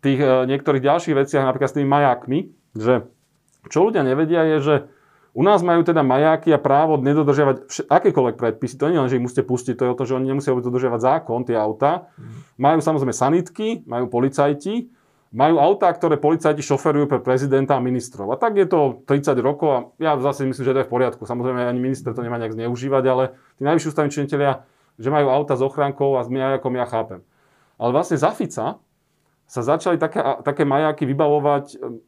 tých 0.00 0.20
e, 0.20 0.48
niektorých 0.48 0.84
ďalších 0.84 1.16
veciach, 1.16 1.44
napríklad 1.44 1.70
s 1.72 1.76
tými 1.76 1.88
majákmi, 1.88 2.38
že 2.76 3.08
čo 3.68 3.88
ľudia 3.88 4.06
nevedia 4.06 4.44
je, 4.56 4.56
že 4.62 4.74
u 5.36 5.44
nás 5.44 5.60
majú 5.60 5.84
teda 5.84 6.00
majáky 6.00 6.48
a 6.56 6.60
právo 6.60 6.96
nedodržiavať 6.96 7.56
vš- 7.68 7.86
akékoľvek 7.92 8.40
predpisy. 8.40 8.80
To 8.80 8.88
nie 8.88 8.96
len, 8.96 9.12
že 9.12 9.20
ich 9.20 9.24
musíte 9.24 9.44
pustiť, 9.44 9.76
to 9.76 9.84
je 9.84 9.92
o 9.92 9.98
to, 9.98 10.08
že 10.08 10.16
oni 10.16 10.32
nemusia 10.32 10.56
dodržiavať 10.56 11.00
zákon, 11.04 11.44
tie 11.44 11.60
auta. 11.60 12.08
Mm. 12.16 12.24
Majú 12.56 12.78
samozrejme 12.80 13.12
sanitky, 13.12 13.84
majú 13.84 14.08
policajti, 14.08 14.88
majú 15.36 15.60
autá, 15.60 15.92
ktoré 15.92 16.16
policajti 16.16 16.64
šoferujú 16.64 17.12
pre 17.12 17.20
prezidenta 17.20 17.76
a 17.76 17.84
ministrov. 17.84 18.32
A 18.32 18.40
tak 18.40 18.56
je 18.56 18.64
to 18.64 19.04
30 19.04 19.36
rokov 19.44 19.68
a 19.68 19.78
ja 20.00 20.16
zase 20.16 20.48
myslím, 20.48 20.64
že 20.64 20.72
to 20.72 20.80
je 20.80 20.88
v 20.88 20.92
poriadku. 20.96 21.28
Samozrejme, 21.28 21.60
ani 21.60 21.76
minister 21.76 22.16
to 22.16 22.24
nemá 22.24 22.40
nejak 22.40 22.56
zneužívať, 22.56 23.04
ale 23.04 23.36
tí 23.60 23.68
najvyšší 23.68 23.88
ústavní 23.92 24.08
činiteľia, 24.08 24.64
že 24.96 25.12
majú 25.12 25.28
auta 25.28 25.52
s 25.52 25.60
ochrankou 25.60 26.16
a 26.16 26.24
s 26.24 26.32
majakom, 26.32 26.72
ja 26.80 26.88
chápem. 26.88 27.20
Ale 27.76 27.92
vlastne 27.92 28.16
za 28.16 28.32
Fica 28.32 28.80
sa 29.46 29.60
začali 29.60 30.00
také, 30.00 30.24
také 30.40 30.64
majáky 30.64 31.04
vybavovať, 31.04 31.64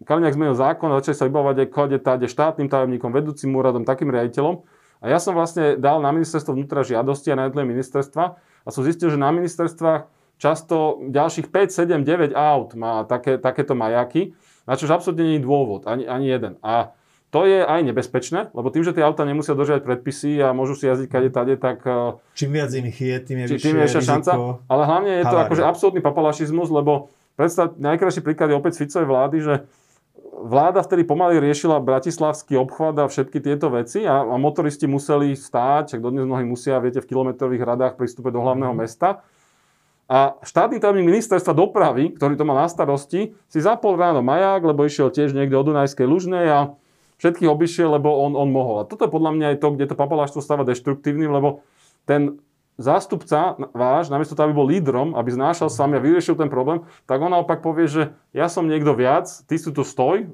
Kaliňák 0.08 0.35
zmenil 0.35 0.56
zákon 0.56 0.88
a 0.88 0.99
začali 1.04 1.16
sa 1.20 1.28
vybavovať 1.28 1.56
aj 1.61 1.68
kade 1.68 1.99
táde 2.00 2.26
štátnym 2.32 2.73
tajomníkom, 2.73 3.12
vedúcim 3.12 3.52
úradom, 3.52 3.85
takým 3.85 4.08
riaditeľom. 4.08 4.64
A 4.99 5.12
ja 5.12 5.20
som 5.20 5.37
vlastne 5.37 5.76
dal 5.76 6.00
na 6.00 6.11
ministerstvo 6.16 6.56
vnútra 6.56 6.80
žiadosti 6.80 7.28
a 7.30 7.37
na 7.37 7.47
jednotlivé 7.47 7.76
ministerstva 7.76 8.25
a 8.40 8.68
som 8.73 8.82
zistil, 8.82 9.12
že 9.12 9.20
na 9.20 9.30
ministerstvách 9.30 10.17
často 10.38 11.02
ďalších 11.11 11.50
5, 11.50 12.02
7, 12.02 12.07
9 12.07 12.33
aut 12.33 12.73
má 12.78 13.02
také, 13.04 13.37
takéto 13.37 13.75
majaky, 13.75 14.33
na 14.64 14.78
čož 14.78 14.95
absolútne 14.95 15.26
nie 15.26 15.37
je 15.42 15.45
dôvod, 15.45 15.85
ani, 15.85 16.07
ani 16.07 16.26
jeden. 16.30 16.54
A 16.62 16.95
to 17.28 17.45
je 17.45 17.61
aj 17.61 17.85
nebezpečné, 17.85 18.49
lebo 18.57 18.73
tým, 18.73 18.88
že 18.88 18.97
tie 18.97 19.04
auta 19.04 19.28
nemusia 19.28 19.52
dodržiavať 19.52 19.85
predpisy 19.85 20.40
a 20.40 20.57
môžu 20.57 20.80
si 20.80 20.88
jazdiť 20.88 21.09
kade 21.12 21.28
tade, 21.28 21.61
tak... 21.61 21.85
Eh, 21.85 22.16
čím 22.33 22.57
viac 22.57 22.73
im 22.73 22.88
je, 22.88 23.16
tým 23.21 23.38
je 23.45 23.47
vyššie 23.52 23.66
tým 23.68 23.76
je 23.85 23.88
šanca. 24.00 24.33
Ale 24.64 24.83
hlavne 24.88 25.12
je 25.12 25.25
to 25.28 25.37
havária. 25.37 25.45
akože 25.52 25.62
absolútny 25.68 26.00
papalašizmus, 26.00 26.73
lebo 26.73 27.12
predstav, 27.37 27.76
najkrajší 27.76 28.25
príklad 28.25 28.49
je 28.49 28.57
opäť 28.57 28.80
Ficovej 28.80 29.09
vlády, 29.12 29.37
že 29.45 29.54
vláda 30.40 30.80
vtedy 30.80 31.04
pomaly 31.04 31.37
riešila 31.37 31.85
bratislavský 31.85 32.57
obchvat 32.57 32.97
a 32.97 33.11
všetky 33.12 33.45
tieto 33.45 33.68
veci 33.68 34.09
a, 34.09 34.25
a 34.25 34.35
motoristi 34.40 34.88
museli 34.88 35.37
stáť, 35.37 35.99
ak 35.99 36.00
dodnes 36.00 36.25
mnohí 36.25 36.49
musia, 36.49 36.80
viete, 36.80 37.04
v 37.04 37.12
kilometrových 37.12 37.61
radách 37.61 38.00
pristúpiť 38.00 38.33
do 38.33 38.40
hlavného 38.40 38.73
mm. 38.73 38.80
A 40.09 40.41
štátny 40.41 40.81
tajomník 40.81 41.05
ministerstva 41.05 41.53
dopravy, 41.53 42.17
ktorý 42.17 42.41
to 42.41 42.49
má 42.49 42.57
na 42.57 42.65
starosti, 42.65 43.37
si 43.53 43.59
zapol 43.61 44.00
ráno 44.00 44.25
maják, 44.25 44.65
lebo 44.65 44.88
išiel 44.88 45.12
tiež 45.12 45.37
niekde 45.37 45.53
od 45.53 45.69
Dunajskej 45.69 46.09
Lužnej 46.09 46.49
a 46.49 46.73
všetkých 47.21 47.53
obišiel, 47.53 47.93
lebo 47.93 48.09
on, 48.17 48.33
on 48.33 48.49
mohol. 48.49 48.81
A 48.81 48.88
toto 48.88 49.05
je 49.05 49.12
podľa 49.12 49.37
mňa 49.37 49.47
aj 49.53 49.57
to, 49.61 49.69
kde 49.77 49.85
to 49.93 50.00
papaláštvo 50.00 50.41
stáva 50.41 50.65
deštruktívnym, 50.65 51.29
lebo 51.29 51.61
ten 52.09 52.41
zástupca 52.81 53.59
váš, 53.77 54.09
namiesto 54.09 54.33
toho, 54.33 54.49
aby 54.49 54.57
bol 54.57 54.71
lídrom, 54.71 55.12
aby 55.12 55.29
znášal 55.29 55.69
s 55.69 55.77
vami 55.77 55.99
a 55.99 56.05
vyriešil 56.05 56.41
ten 56.41 56.49
problém, 56.49 56.87
tak 57.05 57.21
on 57.21 57.35
naopak 57.35 57.61
povie, 57.61 57.91
že 57.91 58.03
ja 58.33 58.49
som 58.49 58.65
niekto 58.65 58.97
viac, 58.97 59.29
ty 59.45 59.61
si 59.61 59.69
tu 59.69 59.83
stoj 59.85 60.25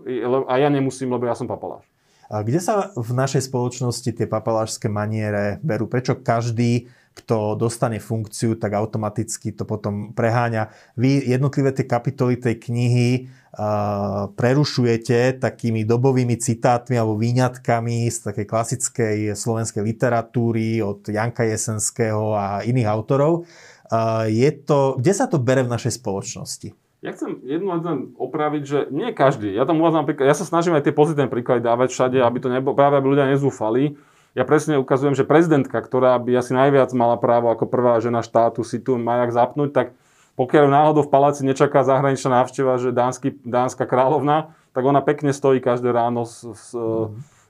a 0.47 0.55
ja 0.61 0.69
nemusím, 0.71 1.11
lebo 1.11 1.27
ja 1.27 1.35
som 1.35 1.51
papaláš. 1.51 1.89
A 2.29 2.41
kde 2.45 2.61
sa 2.61 2.93
v 2.97 3.11
našej 3.13 3.49
spoločnosti 3.49 4.11
tie 4.13 4.25
papalášské 4.29 4.89
maniere 4.89 5.61
berú? 5.61 5.89
Prečo 5.89 6.17
každý 6.17 6.89
kto 7.15 7.55
dostane 7.55 8.03
funkciu, 8.03 8.59
tak 8.59 8.75
automaticky 8.75 9.55
to 9.55 9.63
potom 9.63 10.11
preháňa. 10.13 10.75
Vy 10.99 11.31
jednotlivé 11.31 11.71
tie 11.71 11.87
kapitoly 11.87 12.35
tej 12.35 12.59
knihy 12.59 13.31
uh, 13.55 14.29
prerušujete 14.35 15.39
takými 15.39 15.87
dobovými 15.87 16.35
citátmi 16.35 16.99
alebo 16.99 17.15
výňatkami 17.15 18.11
z 18.11 18.19
takej 18.19 18.47
klasickej 18.51 19.17
slovenskej 19.39 19.87
literatúry 19.87 20.83
od 20.83 21.07
Janka 21.07 21.47
Jesenského 21.47 22.35
a 22.35 22.67
iných 22.67 22.91
autorov. 22.91 23.47
Uh, 23.87 24.27
je 24.27 24.51
to, 24.51 24.99
kde 24.99 25.13
sa 25.15 25.31
to 25.31 25.39
bere 25.39 25.63
v 25.63 25.71
našej 25.71 26.03
spoločnosti? 26.03 26.75
Ja 27.05 27.13
chcem 27.13 27.37
jednu 27.45 27.69
len 27.69 28.17
opraviť, 28.17 28.63
že 28.65 28.79
nie 28.89 29.13
každý. 29.13 29.53
Ja 29.53 29.69
tam 29.69 29.77
uvádzam 29.79 30.09
ja 30.25 30.35
sa 30.35 30.49
snažím 30.49 30.73
aj 30.73 30.89
tie 30.89 30.97
pozitívne 30.97 31.29
príklady 31.29 31.61
dávať 31.61 31.93
všade, 31.93 32.17
aby 32.17 32.39
to 32.41 32.49
nebolo, 32.49 32.73
práve 32.73 32.97
aby 32.97 33.13
ľudia 33.13 33.29
nezúfali 33.29 33.95
ja 34.35 34.43
presne 34.43 34.83
ukazujem, 34.83 35.15
že 35.15 35.27
prezidentka, 35.27 35.79
ktorá 35.79 36.19
by 36.19 36.35
asi 36.35 36.53
najviac 36.55 36.91
mala 36.95 37.15
právo 37.19 37.55
ako 37.55 37.71
prvá 37.71 37.99
žena 38.03 38.21
štátu 38.21 38.67
si 38.67 38.83
tu 38.83 38.99
majak 38.99 39.31
zapnúť, 39.31 39.71
tak 39.71 39.87
pokiaľ 40.35 40.67
náhodou 40.67 41.07
v 41.07 41.13
paláci 41.15 41.47
nečaká 41.47 41.87
zahraničná 41.87 42.43
návšteva, 42.43 42.83
že 42.83 42.91
dánsky, 42.91 43.39
dánska 43.47 43.87
kráľovna, 43.87 44.51
tak 44.75 44.83
ona 44.83 44.99
pekne 44.99 45.31
stojí 45.31 45.63
každé 45.63 45.95
ráno 45.95 46.27
v, 46.27 46.51
v, 46.51 46.67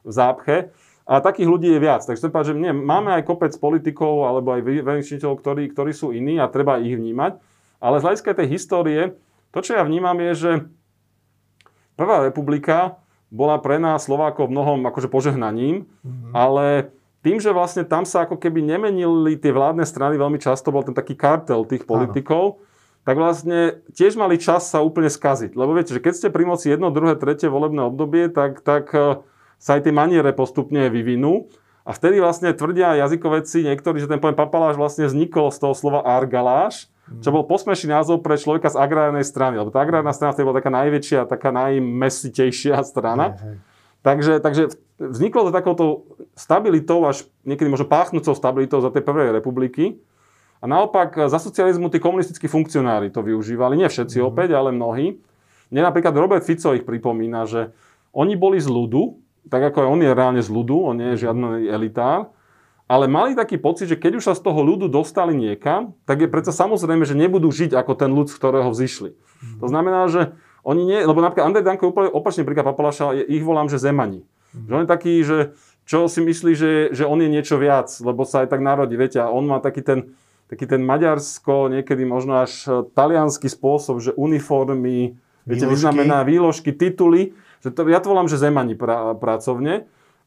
v 0.04 0.10
zápche. 0.12 0.56
A 1.08 1.24
takých 1.24 1.48
ľudí 1.48 1.72
je 1.72 1.80
viac. 1.80 2.04
Takže 2.04 2.28
povedať, 2.28 2.52
že 2.52 2.60
nie, 2.60 2.72
máme 2.76 3.16
aj 3.16 3.24
kopec 3.24 3.52
politikov 3.56 4.28
alebo 4.28 4.52
aj 4.52 4.64
verejných 4.64 5.40
ktorí, 5.40 5.72
ktorí 5.72 5.92
sú 5.96 6.12
iní 6.12 6.36
a 6.36 6.52
treba 6.52 6.80
ich 6.80 6.96
vnímať. 6.96 7.40
Ale 7.80 8.00
z 8.00 8.04
hľadiska 8.04 8.36
tej 8.36 8.48
histórie, 8.52 9.16
to, 9.52 9.64
čo 9.64 9.80
ja 9.80 9.84
vnímam, 9.84 10.16
je, 10.20 10.32
že 10.36 10.52
Prvá 11.94 12.26
republika 12.26 12.98
bola 13.32 13.60
pre 13.60 13.80
nás 13.80 14.06
Slovákov 14.06 14.50
mnohom 14.50 14.84
akože 14.88 15.08
požehnaním, 15.08 15.86
mm-hmm. 16.02 16.32
ale 16.32 16.94
tým, 17.24 17.40
že 17.40 17.56
vlastne 17.56 17.88
tam 17.88 18.04
sa 18.04 18.28
ako 18.28 18.36
keby 18.36 18.60
nemenili 18.60 19.40
tie 19.40 19.48
vládne 19.48 19.88
strany, 19.88 20.20
veľmi 20.20 20.36
často 20.36 20.68
bol 20.68 20.84
ten 20.84 20.92
taký 20.92 21.16
kartel 21.16 21.64
tých 21.64 21.88
politikov, 21.88 22.60
Áno. 22.60 23.02
tak 23.08 23.16
vlastne 23.16 23.80
tiež 23.96 24.20
mali 24.20 24.36
čas 24.36 24.68
sa 24.68 24.84
úplne 24.84 25.08
skaziť. 25.08 25.56
Lebo 25.56 25.72
viete, 25.72 25.96
že 25.96 26.04
keď 26.04 26.12
ste 26.12 26.28
pri 26.28 26.44
moci 26.44 26.68
jedno, 26.68 26.92
druhé, 26.92 27.16
tretie 27.16 27.48
volebné 27.48 27.80
obdobie, 27.88 28.28
tak, 28.28 28.60
tak 28.60 28.92
e, 28.92 29.24
sa 29.56 29.80
aj 29.80 29.88
tie 29.88 29.94
maniere 29.96 30.36
postupne 30.36 30.92
vyvinú. 30.92 31.48
A 31.88 31.96
vtedy 31.96 32.20
vlastne 32.20 32.52
tvrdia 32.52 33.00
jazykovedci 33.00 33.72
niektorí, 33.72 34.04
že 34.04 34.08
ten 34.08 34.20
pojem 34.20 34.36
papaláš 34.36 34.76
vlastne 34.76 35.08
vznikol 35.08 35.48
z 35.48 35.64
toho 35.64 35.72
slova 35.72 36.04
argaláš, 36.04 36.92
čo 37.04 37.28
bol 37.28 37.44
posmešný 37.44 37.92
názov 37.92 38.24
pre 38.24 38.40
človeka 38.40 38.72
z 38.72 38.80
agrárnej 38.80 39.24
strany, 39.28 39.60
lebo 39.60 39.68
tá 39.68 39.84
agrárna 39.84 40.16
strana 40.16 40.32
vtedy 40.32 40.46
bola 40.48 40.58
taká 40.60 40.72
najväčšia, 40.72 41.28
taká 41.28 41.50
najmesitejšia 41.52 42.80
strana. 42.80 43.36
Takže, 44.04 44.40
takže 44.40 44.72
vzniklo 45.00 45.48
to 45.48 45.52
takouto 45.52 45.84
stabilitou, 46.36 47.04
až 47.08 47.24
niekedy 47.44 47.68
možno 47.72 47.88
páchnúcou 47.88 48.36
stabilitou 48.36 48.80
za 48.80 48.92
tej 48.92 49.04
prvej 49.04 49.32
republiky. 49.32 50.00
A 50.60 50.68
naopak 50.68 51.28
za 51.28 51.36
socializmu 51.36 51.92
tí 51.92 52.00
komunistickí 52.00 52.48
funkcionári 52.48 53.12
to 53.12 53.20
využívali, 53.20 53.76
nie 53.76 53.88
všetci 53.88 54.20
mm. 54.20 54.24
opäť, 54.24 54.56
ale 54.56 54.72
mnohí. 54.72 55.20
Mne 55.68 55.80
napríklad 55.84 56.16
Robert 56.16 56.44
Fico 56.44 56.72
ich 56.72 56.88
pripomína, 56.88 57.44
že 57.44 57.72
oni 58.16 58.32
boli 58.36 58.56
z 58.56 58.68
ľudu, 58.68 59.20
tak 59.52 59.60
ako 59.72 59.84
aj 59.84 59.88
on 59.92 60.00
je 60.00 60.12
reálne 60.12 60.42
z 60.44 60.48
ľudu, 60.48 60.76
on 60.88 60.96
nie 60.96 61.12
je 61.16 61.28
žiadny 61.28 61.68
elitár, 61.68 62.32
ale 62.94 63.10
mali 63.10 63.34
taký 63.34 63.58
pocit, 63.58 63.90
že 63.90 63.98
keď 63.98 64.22
už 64.22 64.24
sa 64.30 64.34
z 64.38 64.46
toho 64.46 64.62
ľudu 64.62 64.86
dostali 64.86 65.34
niekam, 65.34 65.98
tak 66.06 66.22
je 66.22 66.30
predsa 66.30 66.54
samozrejme, 66.54 67.02
že 67.02 67.18
nebudú 67.18 67.50
žiť 67.50 67.74
ako 67.74 67.92
ten 67.98 68.14
ľud, 68.14 68.30
z 68.30 68.38
ktorého 68.38 68.70
vzýšli. 68.70 69.10
Mm. 69.18 69.58
To 69.58 69.66
znamená, 69.66 70.06
že 70.06 70.38
oni 70.62 70.86
nie, 70.86 71.00
lebo 71.02 71.18
napríklad 71.18 71.50
Andrej 71.50 71.66
Danko 71.66 71.90
je 71.90 71.90
úplne 71.90 72.10
opačne 72.14 72.46
príklad 72.46 72.70
Papalaša, 72.70 73.18
ich 73.18 73.42
volám, 73.42 73.66
že 73.66 73.82
zemani. 73.82 74.22
Mm. 74.54 74.66
Že 74.70 74.72
on 74.78 74.82
je 74.86 74.90
taký, 74.94 75.14
že 75.26 75.38
čo 75.82 76.06
si 76.06 76.22
myslí, 76.22 76.52
že, 76.54 76.72
že 76.94 77.04
on 77.04 77.18
je 77.18 77.26
niečo 77.26 77.58
viac, 77.58 77.90
lebo 77.98 78.22
sa 78.22 78.46
aj 78.46 78.54
tak 78.54 78.62
narodí, 78.62 78.94
viete, 78.94 79.18
a 79.18 79.28
on 79.28 79.44
má 79.44 79.58
taký 79.58 79.82
ten, 79.82 80.14
taký 80.46 80.70
ten 80.70 80.80
maďarsko, 80.86 81.74
niekedy 81.74 82.06
možno 82.06 82.46
až 82.46 82.86
talianský 82.94 83.50
spôsob, 83.50 83.98
že 83.98 84.14
uniformy, 84.14 85.18
Viete, 85.44 85.68
vyznamená 85.68 86.24
výložky, 86.24 86.72
tituly. 86.72 87.36
Že 87.60 87.68
to, 87.76 87.80
ja 87.92 88.00
to 88.00 88.08
volám, 88.12 88.28
že 88.28 88.40
zemani 88.40 88.72
pra, 88.76 89.12
pracovne. 89.12 89.84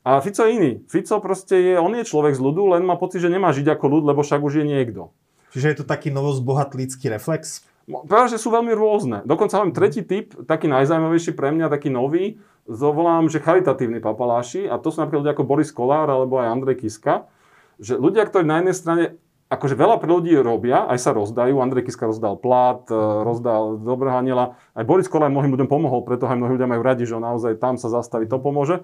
A 0.07 0.23
Fico 0.23 0.39
je 0.47 0.55
iný. 0.55 0.71
Fico 0.87 1.19
proste 1.19 1.59
je, 1.59 1.73
on 1.75 1.91
je 1.91 2.07
človek 2.07 2.31
z 2.31 2.39
ľudu, 2.39 2.71
len 2.71 2.87
má 2.87 2.95
pocit, 2.95 3.19
že 3.19 3.27
nemá 3.27 3.51
žiť 3.51 3.75
ako 3.75 3.85
ľud, 3.91 4.03
lebo 4.07 4.23
však 4.23 4.39
už 4.39 4.63
je 4.63 4.65
niekto. 4.65 5.11
Čiže 5.51 5.67
je 5.67 5.77
to 5.83 5.85
taký 5.85 6.15
novozbohatlícky 6.15 7.11
reflex? 7.11 7.67
Práve, 8.07 8.31
že 8.31 8.39
sú 8.39 8.47
veľmi 8.47 8.71
rôzne. 8.71 9.27
Dokonca 9.27 9.59
mám 9.59 9.75
tretí 9.75 10.07
typ, 10.07 10.31
taký 10.47 10.71
najzaujímavejší 10.71 11.35
pre 11.35 11.51
mňa, 11.51 11.67
taký 11.67 11.91
nový, 11.91 12.39
zavolám, 12.71 13.27
že 13.27 13.43
charitatívni 13.43 13.99
papaláši, 13.99 14.71
a 14.71 14.79
to 14.79 14.95
sú 14.95 15.03
napríklad 15.03 15.27
ľudia 15.27 15.35
ako 15.35 15.43
Boris 15.43 15.75
Kolár 15.75 16.07
alebo 16.07 16.39
aj 16.39 16.55
Andrej 16.55 16.87
Kiska, 16.87 17.27
že 17.75 17.99
ľudia, 17.99 18.23
ktorí 18.23 18.47
na 18.47 18.63
jednej 18.63 18.75
strane 18.79 19.03
akože 19.51 19.75
veľa 19.75 19.99
pre 19.99 20.07
ľudí 20.07 20.35
robia, 20.39 20.87
aj 20.87 21.03
sa 21.03 21.11
rozdajú. 21.15 21.59
Andrej 21.59 21.87
Kiska 21.87 22.07
rozdal 22.07 22.39
plát, 22.39 22.87
e, 22.91 22.95
rozdal 23.23 23.79
dobrého 23.79 24.19
aniela. 24.19 24.59
Aj 24.71 24.83
Boris 24.83 25.07
Kolár 25.07 25.31
mnohým 25.31 25.55
ľuďom 25.55 25.71
pomohol, 25.71 26.03
preto 26.03 26.27
aj 26.27 26.35
mnohí 26.35 26.59
ľudia 26.59 26.67
majú 26.67 26.83
radi, 26.83 27.07
že 27.07 27.15
on 27.15 27.23
naozaj 27.23 27.59
tam 27.59 27.79
sa 27.79 27.87
zastaví, 27.87 28.27
to 28.27 28.39
pomôže. 28.39 28.83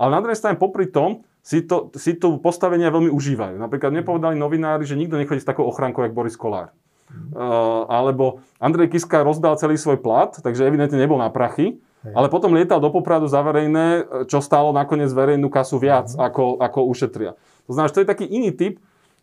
Ale 0.00 0.16
na 0.16 0.20
druhej 0.24 0.40
strane 0.40 0.56
popri 0.56 0.88
tom 0.88 1.28
si 1.44 1.60
to, 1.60 1.92
si 2.00 2.16
to 2.16 2.40
postavenie 2.40 2.88
veľmi 2.88 3.12
užívajú. 3.12 3.60
Napríklad 3.60 3.92
nepovedali 3.92 4.36
novinári, 4.36 4.88
že 4.88 4.96
nikto 4.96 5.20
nechodí 5.20 5.44
s 5.44 5.48
takou 5.48 5.68
ochrankou, 5.68 6.00
jak 6.00 6.16
Boris 6.16 6.40
Kolár. 6.40 6.72
Uh, 7.10 7.90
alebo 7.90 8.38
Andrej 8.62 8.94
Kiska 8.94 9.26
rozdal 9.26 9.58
celý 9.58 9.74
svoj 9.74 9.98
plat, 9.98 10.30
takže 10.30 10.62
evidentne 10.62 10.94
nebol 10.94 11.18
na 11.18 11.26
prachy, 11.26 11.82
Hej. 12.06 12.14
ale 12.14 12.30
potom 12.30 12.54
lietal 12.54 12.78
do 12.78 12.86
Popradu 12.94 13.26
za 13.26 13.42
verejné, 13.42 14.06
čo 14.30 14.38
stálo 14.38 14.70
nakoniec 14.70 15.10
verejnú 15.10 15.50
kasu 15.50 15.82
viac, 15.82 16.06
mm. 16.14 16.22
ako, 16.22 16.62
ako 16.62 16.80
ušetria. 16.86 17.34
To 17.66 17.70
znamená, 17.74 17.90
že 17.90 17.96
to 17.98 18.02
je 18.06 18.12
taký 18.14 18.26
iný 18.30 18.54
typ, 18.54 18.78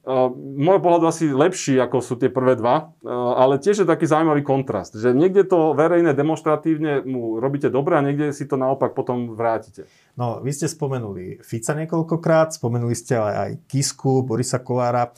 Uh, 0.08 0.32
môj 0.56 0.80
pohľad 0.80 1.12
asi 1.12 1.28
lepší, 1.36 1.84
ako 1.84 2.00
sú 2.00 2.16
tie 2.16 2.32
prvé 2.32 2.56
dva, 2.56 2.96
ale 3.36 3.60
tiež 3.60 3.84
je 3.84 3.88
taký 3.88 4.08
zaujímavý 4.08 4.40
kontrast, 4.40 4.96
že 4.96 5.12
niekde 5.12 5.44
to 5.44 5.76
verejné 5.76 6.16
demonstratívne 6.16 7.04
mu 7.04 7.44
robíte 7.44 7.68
dobre 7.68 8.00
a 8.00 8.06
niekde 8.06 8.32
si 8.32 8.48
to 8.48 8.56
naopak 8.56 8.96
potom 8.96 9.36
vrátite. 9.36 9.84
No, 10.16 10.40
vy 10.40 10.56
ste 10.56 10.72
spomenuli 10.72 11.44
Fica 11.44 11.76
niekoľkokrát, 11.76 12.56
spomenuli 12.56 12.96
ste 12.96 13.20
ale 13.20 13.32
aj 13.36 13.52
Kisku, 13.68 14.24
Borisa 14.24 14.64
Kolára. 14.64 15.12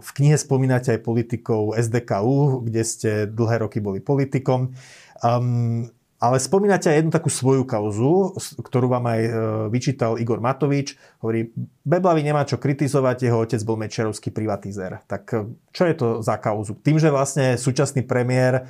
V 0.00 0.10
knihe 0.16 0.40
spomínate 0.40 0.96
aj 0.96 1.04
politikov 1.04 1.76
SDKU, 1.76 2.64
kde 2.64 2.82
ste 2.88 3.10
dlhé 3.28 3.68
roky 3.68 3.84
boli 3.84 4.00
politikom. 4.00 4.72
Um, 5.20 5.92
ale 6.22 6.38
spomínate 6.38 6.86
aj 6.86 7.02
jednu 7.02 7.10
takú 7.10 7.26
svoju 7.26 7.66
kauzu, 7.66 8.38
ktorú 8.62 8.86
vám 8.86 9.10
aj 9.10 9.20
e, 9.26 9.30
vyčítal 9.74 10.22
Igor 10.22 10.38
Matovič. 10.38 10.94
Hovorí, 11.18 11.50
Beblavy 11.82 12.22
nemá 12.22 12.46
čo 12.46 12.62
kritizovať, 12.62 13.26
jeho 13.26 13.42
otec 13.42 13.58
bol 13.66 13.74
Mečerovský 13.74 14.30
privatizér. 14.30 15.02
Tak 15.10 15.22
e, 15.34 15.50
čo 15.74 15.82
je 15.82 15.94
to 15.98 16.06
za 16.22 16.38
kauzu? 16.38 16.78
Tým, 16.78 17.02
že 17.02 17.10
vlastne 17.10 17.58
súčasný 17.58 18.06
premiér 18.06 18.54
e, 18.54 18.62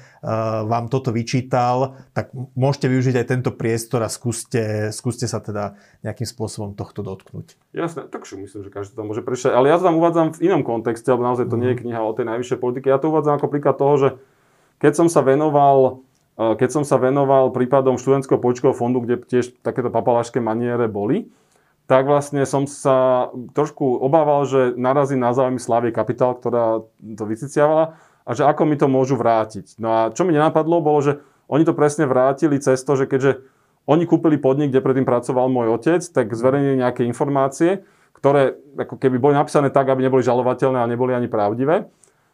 vám 0.65 0.89
toto 0.89 1.13
vyčítal, 1.13 2.01
tak 2.17 2.33
môžete 2.57 2.89
využiť 2.89 3.21
aj 3.21 3.27
tento 3.29 3.53
priestor 3.53 4.01
a 4.01 4.09
skúste, 4.09 4.89
skúste 4.89 5.29
sa 5.29 5.45
teda 5.45 5.77
nejakým 6.01 6.25
spôsobom 6.25 6.73
tohto 6.73 7.05
dotknúť. 7.05 7.61
Jasné, 7.77 8.09
tak 8.09 8.25
myslím, 8.25 8.65
že 8.65 8.73
každý 8.73 8.97
to 8.97 9.05
môže 9.05 9.21
prečítať. 9.21 9.53
Ale 9.53 9.69
ja 9.69 9.77
to 9.77 9.93
tam 9.93 10.01
uvádzam 10.01 10.33
v 10.41 10.49
inom 10.49 10.65
kontexte, 10.65 11.13
lebo 11.13 11.29
naozaj 11.29 11.53
to 11.53 11.61
nie 11.61 11.77
je 11.77 11.77
mhm. 11.77 11.83
kniha 11.85 12.01
o 12.01 12.17
tej 12.17 12.33
najvyššej 12.33 12.59
politike. 12.65 12.89
Ja 12.89 12.97
to 12.97 13.13
uvádzam 13.13 13.37
ako 13.37 13.53
príklad 13.53 13.77
toho, 13.77 13.95
že 14.01 14.09
keď 14.81 15.05
som 15.05 15.13
sa 15.13 15.21
venoval 15.21 16.01
keď 16.37 16.69
som 16.69 16.85
sa 16.87 16.97
venoval 16.97 17.53
prípadom 17.53 18.01
študentského 18.01 18.41
počkového 18.41 18.77
fondu, 18.77 19.05
kde 19.05 19.21
tiež 19.21 19.61
takéto 19.61 19.93
papalášské 19.93 20.41
maniere 20.41 20.89
boli, 20.89 21.29
tak 21.91 22.09
vlastne 22.09 22.47
som 22.49 22.65
sa 22.65 23.29
trošku 23.53 23.85
obával, 24.01 24.49
že 24.49 24.73
narazí 24.79 25.19
na 25.19 25.35
záujmy 25.37 25.61
Slavie 25.61 25.93
Kapitál, 25.93 26.39
ktorá 26.39 26.87
to 26.99 27.25
vyciciavala 27.29 27.99
a 28.23 28.31
že 28.33 28.47
ako 28.47 28.63
mi 28.65 28.79
to 28.79 28.87
môžu 28.87 29.19
vrátiť. 29.19 29.77
No 29.83 29.89
a 29.91 30.01
čo 30.15 30.23
mi 30.23 30.33
nenapadlo, 30.33 30.81
bolo, 30.81 31.03
že 31.03 31.13
oni 31.51 31.67
to 31.67 31.77
presne 31.77 32.09
vrátili 32.09 32.57
cez 32.63 32.81
to, 32.81 32.97
že 32.97 33.11
keďže 33.11 33.45
oni 33.85 34.07
kúpili 34.07 34.39
podnik, 34.39 34.71
kde 34.71 34.81
predtým 34.81 35.05
pracoval 35.05 35.51
môj 35.51 35.75
otec, 35.75 36.01
tak 36.07 36.31
zverejnili 36.33 36.81
nejaké 36.81 37.03
informácie, 37.03 37.83
ktoré 38.15 38.55
ako 38.79 38.97
keby 39.03 39.19
boli 39.19 39.35
napísané 39.35 39.75
tak, 39.75 39.91
aby 39.91 40.07
neboli 40.07 40.23
žalovateľné 40.23 40.79
a 40.79 40.87
neboli 40.87 41.13
ani 41.13 41.27
pravdivé. 41.27 41.91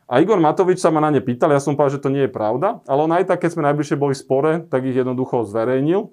A 0.09 0.25
Igor 0.25 0.41
Matovič 0.41 0.81
sa 0.81 0.89
ma 0.89 1.05
na 1.05 1.13
ne 1.13 1.21
pýtal, 1.21 1.53
ja 1.53 1.61
som 1.61 1.77
povedal, 1.77 2.01
že 2.01 2.05
to 2.05 2.09
nie 2.09 2.25
je 2.25 2.33
pravda, 2.33 2.81
ale 2.89 3.01
on 3.05 3.13
aj 3.13 3.29
tak, 3.29 3.45
keď 3.45 3.51
sme 3.53 3.69
najbližšie 3.69 4.01
boli 4.01 4.17
v 4.17 4.23
spore, 4.25 4.53
tak 4.65 4.89
ich 4.89 4.97
jednoducho 4.97 5.45
zverejnil. 5.45 6.09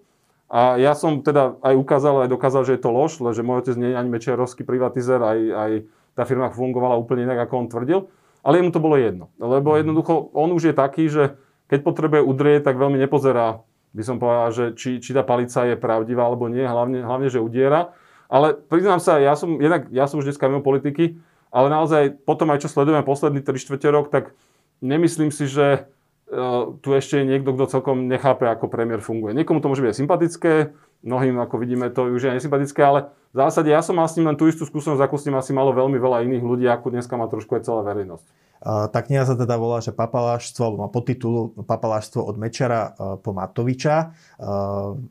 A 0.52 0.76
ja 0.78 0.94
som 0.94 1.24
teda 1.24 1.58
aj 1.64 1.74
ukázal, 1.80 2.28
aj 2.28 2.30
dokázal, 2.30 2.62
že 2.68 2.76
je 2.76 2.82
to 2.84 2.92
lož, 2.92 3.18
že 3.18 3.42
môj 3.42 3.66
otec 3.66 3.76
nie 3.80 3.96
je 3.96 3.98
ani 3.98 4.10
Mečiarovský 4.12 4.68
privatizer, 4.68 5.18
aj, 5.18 5.40
aj 5.40 5.72
tá 6.14 6.28
firma 6.28 6.52
fungovala 6.52 7.00
úplne 7.00 7.24
inak, 7.24 7.48
ako 7.48 7.66
on 7.66 7.68
tvrdil. 7.72 8.00
Ale 8.46 8.62
jemu 8.62 8.70
to 8.70 8.84
bolo 8.84 9.00
jedno. 9.00 9.34
Lebo 9.42 9.74
mhm. 9.74 9.78
jednoducho 9.82 10.30
on 10.36 10.52
už 10.54 10.70
je 10.70 10.76
taký, 10.76 11.08
že 11.08 11.40
keď 11.66 11.80
potrebuje 11.82 12.22
udrieť, 12.22 12.62
tak 12.68 12.78
veľmi 12.78 13.00
nepozerá, 13.02 13.66
by 13.96 14.04
som 14.06 14.22
povedal, 14.22 14.52
že 14.54 14.66
či, 14.78 15.02
či 15.02 15.16
tá 15.16 15.26
palica 15.26 15.66
je 15.66 15.80
pravdivá 15.80 16.28
alebo 16.28 16.46
nie, 16.46 16.62
hlavne, 16.62 17.02
hlavne 17.02 17.32
že 17.32 17.42
udiera. 17.42 17.96
Ale 18.28 18.54
priznám 18.54 19.02
sa, 19.02 19.18
ja 19.18 19.34
som, 19.34 19.58
jednak, 19.58 19.90
ja 19.90 20.06
som 20.06 20.22
už 20.22 20.30
dneska 20.30 20.46
mimo 20.46 20.62
politiky, 20.62 21.18
ale 21.56 21.72
naozaj 21.72 22.20
potom 22.28 22.52
aj 22.52 22.68
čo 22.68 22.70
sledujeme 22.70 23.08
posledný 23.08 23.40
3 23.40 23.56
čtvrte 23.56 23.88
rok, 23.88 24.12
tak 24.12 24.36
nemyslím 24.84 25.32
si, 25.32 25.48
že 25.48 25.88
uh, 26.28 26.76
tu 26.84 26.92
ešte 26.92 27.24
je 27.24 27.30
niekto, 27.32 27.56
kto 27.56 27.72
celkom 27.72 28.12
nechápe, 28.12 28.44
ako 28.44 28.68
premiér 28.68 29.00
funguje. 29.00 29.32
Niekomu 29.32 29.64
to 29.64 29.72
môže 29.72 29.80
byť 29.80 29.96
sympatické, 29.96 30.76
mnohým, 31.04 31.36
ako 31.42 31.56
vidíme, 31.60 31.92
to 31.92 32.08
už 32.14 32.30
je 32.30 32.36
nesympatické, 32.38 32.80
ale 32.80 33.12
v 33.36 33.38
zásade 33.44 33.68
ja 33.68 33.84
som 33.84 34.00
mal 34.00 34.08
s 34.08 34.16
ním 34.16 34.32
len 34.32 34.40
tú 34.40 34.48
istú 34.48 34.64
skúsenosť, 34.64 35.02
ako 35.04 35.16
s 35.20 35.26
ním 35.28 35.36
asi 35.36 35.52
malo 35.52 35.76
veľmi 35.76 36.00
veľa 36.00 36.24
iných 36.24 36.44
ľudí, 36.46 36.66
ako 36.72 36.96
dneska 36.96 37.20
má 37.20 37.28
trošku 37.28 37.60
aj 37.60 37.68
celá 37.68 37.84
verejnosť. 37.84 38.46
Tá 38.66 39.06
kniha 39.06 39.30
sa 39.30 39.38
teda 39.38 39.62
volá, 39.62 39.78
že 39.78 39.94
papaláštvo, 39.94 40.62
alebo 40.66 40.80
má 40.82 40.90
podtitul 40.90 41.54
Papaláštvo 41.70 42.26
od 42.26 42.34
Mečara 42.40 42.98
e, 42.98 43.22
po 43.22 43.30
Matoviča. 43.30 43.96
E, 44.02 44.06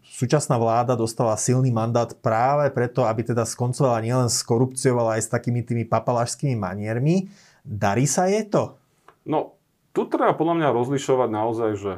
súčasná 0.02 0.58
vláda 0.58 0.98
dostala 0.98 1.38
silný 1.38 1.70
mandát 1.70 2.10
práve 2.18 2.66
preto, 2.74 3.06
aby 3.06 3.22
teda 3.22 3.46
skoncovala 3.46 4.02
nielen 4.02 4.26
s 4.26 4.42
korupciou, 4.42 4.98
ale 4.98 5.22
aj 5.22 5.28
s 5.28 5.32
takými 5.38 5.62
tými 5.62 5.86
papalášskými 5.86 6.58
maniermi. 6.58 7.30
Darí 7.62 8.10
sa 8.10 8.26
je 8.26 8.42
to? 8.42 8.74
No, 9.22 9.54
tu 9.94 10.10
treba 10.10 10.34
podľa 10.34 10.58
mňa 10.58 10.68
rozlišovať 10.74 11.28
naozaj, 11.30 11.70
že 11.78 11.92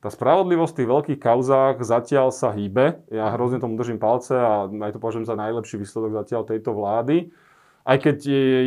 tá 0.00 0.08
spravodlivosť 0.08 0.72
v 0.72 0.78
tých 0.80 0.90
veľkých 0.90 1.20
kauzách 1.20 1.76
zatiaľ 1.84 2.32
sa 2.32 2.56
hýbe. 2.56 3.04
Ja 3.12 3.32
hrozne 3.36 3.60
tomu 3.60 3.76
držím 3.76 4.00
palce 4.00 4.32
a 4.32 4.64
aj 4.66 4.96
to 4.96 5.02
považujem 5.02 5.28
za 5.28 5.36
najlepší 5.36 5.76
výsledok 5.76 6.24
zatiaľ 6.24 6.48
tejto 6.48 6.72
vlády 6.72 7.28
aj 7.90 7.96
keď 8.06 8.18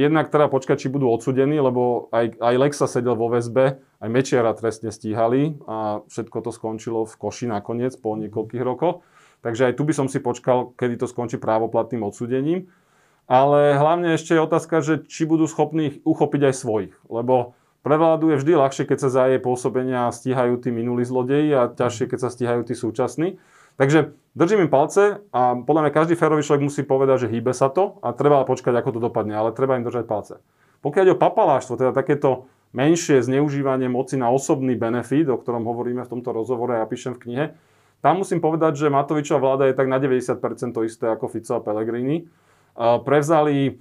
jednak 0.01 0.33
treba 0.33 0.49
počkať, 0.49 0.83
či 0.83 0.91
budú 0.93 1.05
odsudení, 1.13 1.61
lebo 1.61 2.09
aj, 2.09 2.33
aj 2.41 2.55
Lexa 2.57 2.87
sedel 2.89 3.13
vo 3.13 3.29
väzbe, 3.29 3.77
aj 4.01 4.09
Mečiara 4.09 4.57
trestne 4.57 4.89
stíhali 4.89 5.61
a 5.69 6.01
všetko 6.09 6.37
to 6.41 6.51
skončilo 6.51 7.05
v 7.05 7.13
koši 7.13 7.45
nakoniec 7.47 7.93
po 8.01 8.17
niekoľkých 8.17 8.63
rokoch. 8.65 9.05
Takže 9.45 9.69
aj 9.69 9.73
tu 9.77 9.83
by 9.85 9.93
som 9.93 10.07
si 10.09 10.23
počkal, 10.23 10.73
kedy 10.73 11.03
to 11.03 11.05
skončí 11.05 11.37
právoplatným 11.37 12.01
odsudením. 12.01 12.71
Ale 13.23 13.79
hlavne 13.79 14.19
ešte 14.19 14.35
je 14.35 14.43
otázka, 14.43 14.83
že 14.83 15.07
či 15.07 15.23
budú 15.23 15.47
schopní 15.47 16.03
uchopiť 16.03 16.51
aj 16.51 16.55
svojich. 16.59 16.93
Lebo 17.07 17.55
pre 17.83 17.95
vládu 17.99 18.31
je 18.31 18.39
vždy 18.39 18.55
ľahšie, 18.55 18.87
keď 18.87 18.97
sa 18.97 19.09
za 19.11 19.23
jej 19.27 19.43
pôsobenia 19.43 20.07
stíhajú 20.07 20.55
tí 20.63 20.71
minulí 20.71 21.03
zlodeji 21.03 21.51
a 21.51 21.67
ťažšie, 21.67 22.15
keď 22.15 22.19
sa 22.23 22.31
stíhajú 22.31 22.63
tí 22.63 22.73
súčasní. 22.79 23.37
Takže 23.75 24.15
držím 24.37 24.65
im 24.65 24.71
palce 24.71 25.19
a 25.35 25.57
podľa 25.57 25.81
mňa 25.89 25.91
každý 25.91 26.13
férový 26.15 26.45
človek 26.45 26.63
musí 26.63 26.81
povedať, 26.87 27.27
že 27.27 27.31
hýbe 27.33 27.51
sa 27.51 27.67
to 27.67 27.99
a 27.99 28.15
treba 28.15 28.45
počkať, 28.47 28.71
ako 28.71 28.95
to 28.95 28.99
dopadne, 29.03 29.35
ale 29.35 29.51
treba 29.51 29.75
im 29.75 29.83
držať 29.83 30.07
palce. 30.07 30.39
Pokiaľ 30.79 31.03
ide 31.03 31.15
o 31.17 31.19
papaláštvo, 31.19 31.75
teda 31.75 31.91
takéto 31.91 32.47
menšie 32.71 33.21
zneužívanie 33.21 33.91
moci 33.91 34.15
na 34.15 34.31
osobný 34.31 34.79
benefit, 34.79 35.27
o 35.29 35.37
ktorom 35.37 35.65
hovoríme 35.67 36.05
v 36.05 36.11
tomto 36.17 36.33
rozhovore 36.33 36.73
a 36.73 36.81
ja 36.81 36.87
píšem 36.87 37.17
v 37.17 37.21
knihe, 37.27 37.45
tam 38.03 38.19
musím 38.19 38.43
povedať, 38.43 38.75
že 38.75 38.91
Matovičová 38.91 39.39
vláda 39.39 39.63
je 39.71 39.79
tak 39.79 39.87
na 39.87 39.95
90% 39.95 40.75
to 40.75 40.83
isté 40.83 41.07
ako 41.07 41.31
Fico 41.31 41.55
a 41.55 41.63
Pellegrini. 41.63 42.27
Prevzali 42.77 43.79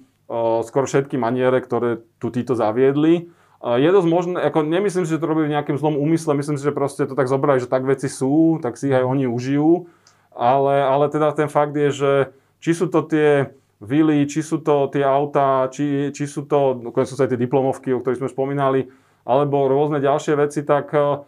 skoro 0.63 0.85
všetky 0.87 1.19
maniere, 1.19 1.59
ktoré 1.59 1.99
tu 2.23 2.31
títo 2.31 2.55
zaviedli. 2.55 3.27
Je 3.63 3.89
dosť 3.95 4.07
možné, 4.11 4.37
ako 4.43 4.67
nemyslím 4.67 5.07
si, 5.07 5.15
že 5.15 5.23
to 5.23 5.31
robili 5.31 5.47
v 5.47 5.55
nejakým 5.55 5.79
zlom 5.79 5.95
úmysle, 5.95 6.35
myslím 6.35 6.59
si, 6.59 6.67
že 6.67 6.75
proste 6.75 7.07
to 7.07 7.15
tak 7.15 7.31
zobrali, 7.31 7.63
že 7.63 7.71
tak 7.71 7.87
veci 7.87 8.11
sú, 8.11 8.59
tak 8.59 8.75
si 8.75 8.91
ich 8.91 8.95
aj 8.95 9.07
oni 9.07 9.23
užijú 9.23 9.87
ale, 10.35 10.81
ale 10.81 11.05
teda 11.09 11.31
ten 11.33 11.49
fakt 11.49 11.77
je, 11.77 11.89
že 11.93 12.11
či 12.57 12.73
sú 12.73 12.89
to 12.89 13.05
tie 13.05 13.53
vily, 13.79 14.25
či 14.25 14.41
sú 14.41 14.61
to 14.61 14.89
tie 14.89 15.05
autá, 15.05 15.69
či, 15.69 16.09
či 16.11 16.25
sú 16.25 16.45
to, 16.49 16.79
nakoniec 16.81 17.09
sú 17.09 17.15
sa 17.15 17.25
aj 17.29 17.37
tie 17.37 17.41
diplomovky, 17.41 17.93
o 17.93 18.01
ktorých 18.01 18.25
sme 18.25 18.33
spomínali, 18.33 18.89
alebo 19.23 19.69
rôzne 19.69 20.01
ďalšie 20.01 20.33
veci, 20.35 20.65
tak 20.65 20.91
eh, 20.95 21.21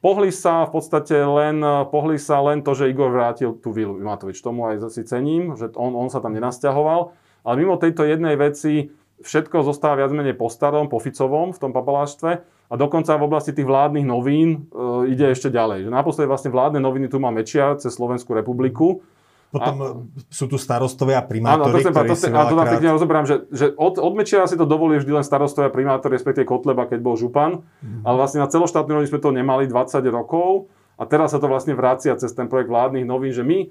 pohli 0.00 0.30
sa 0.32 0.64
v 0.66 0.70
podstate 0.78 1.14
len, 1.14 1.60
pohli 1.92 2.16
sa 2.16 2.40
len 2.40 2.64
to, 2.64 2.72
že 2.72 2.88
Igor 2.88 3.12
vrátil 3.12 3.54
tú 3.58 3.74
vilu 3.74 3.98
Matovič. 3.98 4.38
Tomu 4.40 4.70
aj 4.70 4.94
si 4.94 5.02
cením, 5.04 5.58
že 5.58 5.74
on, 5.76 5.94
on 5.94 6.08
sa 6.08 6.22
tam 6.22 6.34
nenasťahoval. 6.34 7.28
Ale 7.46 7.54
mimo 7.58 7.80
tejto 7.80 8.02
jednej 8.04 8.34
veci 8.34 8.90
všetko 9.22 9.66
zostáva 9.66 10.04
viac 10.04 10.10
menej 10.14 10.38
po 10.38 10.46
starom, 10.50 10.86
po 10.86 11.02
Ficovom 11.02 11.50
v 11.50 11.58
tom 11.58 11.70
papaláštve 11.74 12.30
a 12.68 12.74
dokonca 12.76 13.16
v 13.16 13.24
oblasti 13.24 13.56
tých 13.56 13.64
vládnych 13.64 14.04
novín 14.04 14.68
e, 14.70 15.10
ide 15.10 15.32
ešte 15.32 15.48
ďalej. 15.48 15.88
Že 15.88 15.90
naposledy 15.90 16.26
vlastne 16.28 16.50
vládne 16.52 16.80
noviny 16.84 17.08
tu 17.08 17.16
má 17.16 17.32
Mečiar 17.32 17.80
cez 17.80 17.96
Slovenskú 17.96 18.36
republiku. 18.36 19.00
Potom 19.48 19.76
a, 19.80 19.86
sú 20.28 20.44
tu 20.44 20.60
starostovia 20.60 21.24
a 21.24 21.24
primátori, 21.24 21.80
áno, 21.80 21.88
to 21.88 21.96
ktorí 21.96 22.10
to, 22.12 22.16
si 22.20 22.28
veľakrát... 22.28 22.52
to 22.52 22.60
tam 22.60 22.68
pekne 22.68 22.90
rozoberám, 22.92 23.24
že, 23.24 23.36
že 23.48 23.66
od, 23.80 23.96
od 23.96 24.12
Mečiara 24.12 24.44
si 24.44 24.60
to 24.60 24.68
dovolí 24.68 25.00
vždy 25.00 25.12
len 25.16 25.24
starostovia 25.24 25.72
a 25.72 25.74
primátori, 25.74 26.20
respektíve 26.20 26.44
Kotleba, 26.44 26.84
keď 26.84 27.00
bol 27.00 27.16
župan. 27.16 27.64
Mm-hmm. 27.64 28.04
Ale 28.04 28.16
vlastne 28.20 28.44
na 28.44 28.52
celoštátnej 28.52 28.92
rovni 29.00 29.08
sme 29.08 29.24
to 29.24 29.32
nemali 29.32 29.64
20 29.64 30.04
rokov. 30.12 30.68
A 31.00 31.08
teraz 31.08 31.32
sa 31.32 31.40
to 31.40 31.48
vlastne 31.48 31.72
vracia 31.72 32.12
cez 32.20 32.34
ten 32.36 32.50
projekt 32.50 32.68
vládnych 32.68 33.06
novín, 33.08 33.32
že 33.32 33.46
my 33.46 33.70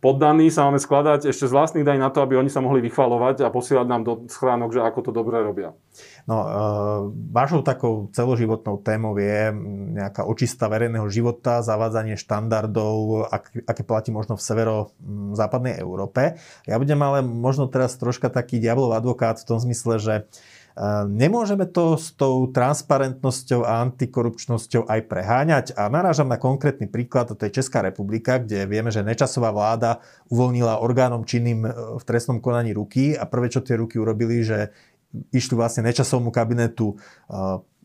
poddaní 0.00 0.48
sa 0.48 0.66
máme 0.66 0.80
skladať 0.80 1.28
ešte 1.28 1.44
z 1.44 1.52
vlastných 1.52 1.84
daní 1.84 2.00
na 2.00 2.08
to, 2.08 2.24
aby 2.24 2.40
oni 2.40 2.48
sa 2.48 2.64
mohli 2.64 2.80
vychvalovať 2.80 3.44
a 3.44 3.52
posielať 3.52 3.86
nám 3.86 4.02
do 4.02 4.12
schránok, 4.26 4.72
že 4.72 4.80
ako 4.80 5.00
to 5.04 5.10
dobre 5.12 5.38
robia. 5.44 5.76
No, 6.24 6.36
e, 6.40 6.48
vašou 7.30 7.60
takou 7.60 8.08
celoživotnou 8.10 8.80
témou 8.80 9.12
je 9.20 9.52
nejaká 10.00 10.24
očista 10.24 10.72
verejného 10.72 11.04
života, 11.12 11.60
zavádzanie 11.60 12.16
štandardov, 12.16 13.28
ak, 13.28 13.44
aké 13.68 13.82
platí 13.84 14.08
možno 14.08 14.40
v 14.40 14.44
severo-západnej 14.44 15.76
Európe. 15.76 16.40
Ja 16.64 16.80
budem 16.80 17.00
ale 17.04 17.20
možno 17.20 17.68
teraz 17.68 18.00
troška 18.00 18.32
taký 18.32 18.56
diablov 18.56 18.96
advokát 18.96 19.36
v 19.36 19.48
tom 19.48 19.60
zmysle, 19.60 20.00
že 20.00 20.14
Nemôžeme 21.12 21.68
to 21.68 22.00
s 22.00 22.16
tou 22.16 22.48
transparentnosťou 22.48 23.68
a 23.68 23.84
antikorupčnosťou 23.84 24.88
aj 24.88 25.00
preháňať? 25.12 25.66
A 25.76 25.92
narážam 25.92 26.24
na 26.24 26.40
konkrétny 26.40 26.88
príklad, 26.88 27.28
to 27.28 27.36
je 27.36 27.52
Česká 27.52 27.84
republika, 27.84 28.40
kde 28.40 28.64
vieme, 28.64 28.88
že 28.88 29.04
nečasová 29.04 29.52
vláda 29.52 30.00
uvoľnila 30.32 30.80
orgánom 30.80 31.28
činným 31.28 31.68
e, 31.68 31.70
v 32.00 32.02
trestnom 32.08 32.40
konaní 32.40 32.72
ruky 32.72 33.12
a 33.12 33.28
prvé, 33.28 33.52
čo 33.52 33.60
tie 33.60 33.76
ruky 33.76 34.00
urobili, 34.00 34.40
že 34.40 34.72
išli 35.12 35.52
vlastne 35.52 35.84
nečasovmu 35.84 36.32
kabinetu 36.32 36.96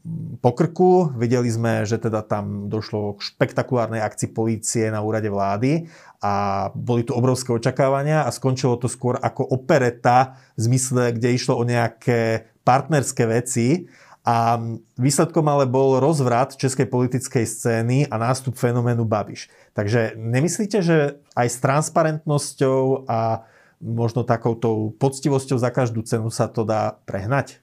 e, 0.06 0.38
po 0.38 0.54
krku. 0.54 1.10
Videli 1.18 1.50
sme, 1.50 1.82
že 1.90 1.98
teda 1.98 2.22
tam 2.22 2.70
došlo 2.70 3.18
k 3.18 3.34
špektakulárnej 3.34 4.06
akcii 4.06 4.30
polície 4.30 4.86
na 4.94 5.02
úrade 5.02 5.34
vlády 5.34 5.90
a 6.22 6.70
boli 6.78 7.02
tu 7.02 7.18
obrovské 7.18 7.50
očakávania 7.50 8.24
a 8.24 8.30
skončilo 8.30 8.78
to 8.78 8.86
skôr 8.86 9.18
ako 9.18 9.50
opereta 9.50 10.38
v 10.54 10.70
zmysle, 10.70 11.18
kde 11.18 11.34
išlo 11.34 11.58
o 11.58 11.66
nejaké 11.66 12.54
partnerské 12.62 13.26
veci 13.26 13.90
a 14.26 14.58
výsledkom 14.98 15.46
ale 15.46 15.70
bol 15.70 16.02
rozvrat 16.02 16.58
českej 16.58 16.90
politickej 16.90 17.46
scény 17.46 17.98
a 18.10 18.18
nástup 18.18 18.58
fenoménu 18.58 19.06
Babiš. 19.06 19.54
Takže 19.78 20.18
nemyslíte, 20.18 20.82
že 20.82 21.22
aj 21.38 21.48
s 21.54 21.58
transparentnosťou 21.62 23.06
a 23.06 23.46
možno 23.78 24.26
takouto 24.26 24.98
poctivosťou 24.98 25.62
za 25.62 25.70
každú 25.70 26.02
cenu 26.02 26.34
sa 26.34 26.50
to 26.50 26.66
dá 26.66 26.98
prehnať? 27.06 27.62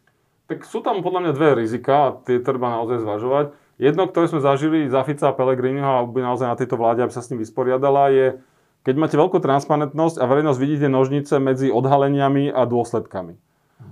Tak 0.52 0.68
sú 0.68 0.84
tam 0.84 1.00
podľa 1.00 1.24
mňa 1.24 1.32
dve 1.32 1.64
rizika 1.64 1.94
a 1.96 2.08
tie 2.28 2.36
treba 2.36 2.68
naozaj 2.68 3.00
zvažovať. 3.00 3.56
Jedno, 3.80 4.04
ktoré 4.04 4.28
sme 4.28 4.44
zažili 4.44 4.84
za 4.84 5.00
Fica 5.00 5.32
a 5.32 5.36
Pelegriniho 5.36 5.88
a 5.88 6.04
by 6.04 6.20
naozaj 6.20 6.44
na 6.44 6.60
tejto 6.60 6.76
vláde, 6.76 7.00
aby 7.00 7.08
sa 7.08 7.24
s 7.24 7.32
ním 7.32 7.40
vysporiadala, 7.40 8.12
je, 8.12 8.36
keď 8.84 8.94
máte 9.00 9.16
veľkú 9.16 9.40
transparentnosť 9.40 10.20
a 10.20 10.28
verejnosť 10.28 10.60
vidíte 10.60 10.92
nožnice 10.92 11.40
medzi 11.40 11.72
odhaleniami 11.72 12.52
a 12.52 12.68
dôsledkami. 12.68 13.40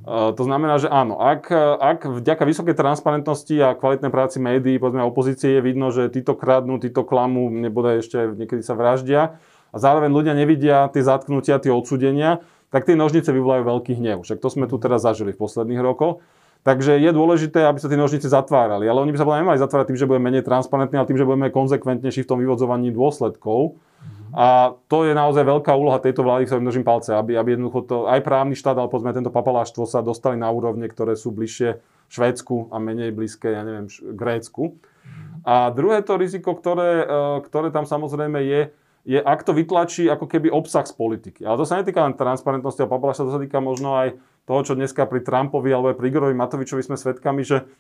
Uh, 0.05 0.37
to 0.37 0.45
znamená, 0.45 0.77
že 0.77 0.93
áno, 0.93 1.17
ak, 1.17 1.49
ak 1.81 2.05
vďaka 2.21 2.45
vysokej 2.45 2.77
transparentnosti 2.77 3.57
a 3.57 3.73
kvalitnej 3.73 4.13
práci 4.13 4.37
médií, 4.37 4.77
povedzme 4.77 5.01
opozície, 5.01 5.57
je 5.57 5.65
vidno, 5.65 5.89
že 5.89 6.13
títo 6.13 6.37
kradnú, 6.37 6.77
títo 6.77 7.09
klamú, 7.09 7.49
nebude 7.49 8.05
ešte 8.05 8.37
niekedy 8.37 8.61
sa 8.61 8.77
vraždia 8.77 9.41
a 9.73 9.77
zároveň 9.81 10.13
ľudia 10.13 10.37
nevidia 10.37 10.93
tie 10.93 11.01
zatknutia, 11.01 11.57
tie 11.57 11.73
odsudenia, 11.73 12.45
tak 12.71 12.87
tie 12.87 12.95
nožnice 12.95 13.33
vyvolajú 13.35 13.67
veľký 13.67 13.99
hnev. 13.99 14.23
Však 14.23 14.39
to 14.39 14.49
sme 14.53 14.71
tu 14.71 14.79
teraz 14.79 15.03
zažili 15.03 15.35
v 15.35 15.41
posledných 15.43 15.83
rokoch. 15.83 16.23
Takže 16.61 17.01
je 17.01 17.11
dôležité, 17.17 17.65
aby 17.65 17.81
sa 17.81 17.89
tie 17.89 17.97
nožnice 17.97 18.29
zatvárali. 18.29 18.85
Ale 18.85 19.01
oni 19.01 19.17
by 19.17 19.19
sa 19.19 19.25
podľa 19.25 19.41
nemali 19.41 19.59
zatvárať 19.59 19.87
tým, 19.89 20.01
že 20.01 20.09
budeme 20.09 20.29
menej 20.29 20.45
transparentní, 20.45 21.01
ale 21.01 21.09
tým, 21.09 21.17
že 21.17 21.25
budeme 21.25 21.49
konzekventnejší 21.49 22.21
v 22.25 22.31
tom 22.31 22.39
vyvodzovaní 22.41 22.93
dôsledkov. 22.93 23.81
A 24.31 24.79
to 24.87 25.03
je 25.09 25.17
naozaj 25.17 25.43
veľká 25.43 25.73
úloha 25.75 25.99
tejto 25.99 26.23
vlády, 26.23 26.47
ktorým 26.47 26.69
držím 26.69 26.87
palce, 26.87 27.11
aby, 27.17 27.35
aby 27.35 27.59
jednoducho 27.59 27.81
to, 27.83 27.97
aj 28.07 28.23
právny 28.23 28.55
štát, 28.55 28.79
ale 28.79 28.87
povedzme 28.87 29.11
tento 29.11 29.35
papaláštvo 29.35 29.91
sa 29.91 30.07
dostali 30.07 30.39
na 30.39 30.47
úrovne, 30.53 30.87
ktoré 30.87 31.19
sú 31.19 31.35
bližšie 31.35 31.83
Švédsku 32.11 32.71
a 32.71 32.79
menej 32.79 33.11
blízke, 33.11 33.51
ja 33.51 33.67
neviem, 33.67 33.91
Grécku. 34.15 34.79
A 35.43 35.75
druhé 35.75 36.07
to 36.07 36.15
riziko, 36.15 36.55
ktoré, 36.55 37.03
e, 37.03 37.07
ktoré 37.43 37.75
tam 37.75 37.89
samozrejme 37.89 38.39
je, 38.45 38.61
je, 39.03 39.19
ak 39.19 39.43
to 39.43 39.57
vytlačí 39.57 40.07
ako 40.07 40.29
keby 40.31 40.53
obsah 40.53 40.87
z 40.87 40.95
politiky. 40.95 41.43
Ale 41.43 41.59
to 41.59 41.67
sa 41.67 41.81
netýka 41.81 42.05
len 42.05 42.15
transparentnosti 42.15 42.83
a 42.85 42.91
papaláštva, 42.91 43.27
to 43.27 43.35
sa 43.35 43.43
týka 43.43 43.59
možno 43.59 43.97
aj 43.97 44.15
toho, 44.51 44.67
čo 44.67 44.75
dneska 44.75 45.07
pri 45.07 45.23
Trumpovi 45.23 45.71
alebo 45.71 45.95
aj 45.95 45.97
pri 46.03 46.11
Igorovi 46.11 46.35
Matovičovi 46.35 46.83
sme 46.83 46.99
svedkami, 46.99 47.47
že 47.47 47.71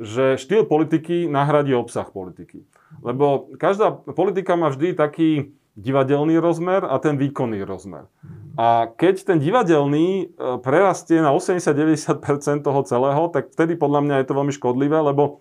že 0.00 0.40
štýl 0.40 0.64
politiky 0.64 1.28
nahradí 1.28 1.76
obsah 1.76 2.08
politiky. 2.08 2.64
Lebo 3.04 3.52
každá 3.60 3.92
politika 3.92 4.56
má 4.56 4.72
vždy 4.72 4.96
taký, 4.96 5.52
divadelný 5.78 6.36
rozmer 6.42 6.82
a 6.82 6.98
ten 6.98 7.14
výkonný 7.16 7.62
rozmer. 7.62 8.10
A 8.58 8.90
keď 8.90 9.24
ten 9.24 9.38
divadelný 9.38 10.06
e, 10.08 10.24
prerastie 10.60 11.22
na 11.22 11.32
80-90% 11.32 12.66
toho 12.66 12.80
celého, 12.84 13.22
tak 13.30 13.54
vtedy 13.54 13.78
podľa 13.78 14.00
mňa 14.04 14.14
je 14.20 14.26
to 14.26 14.36
veľmi 14.36 14.52
škodlivé, 14.52 14.98
lebo 15.00 15.40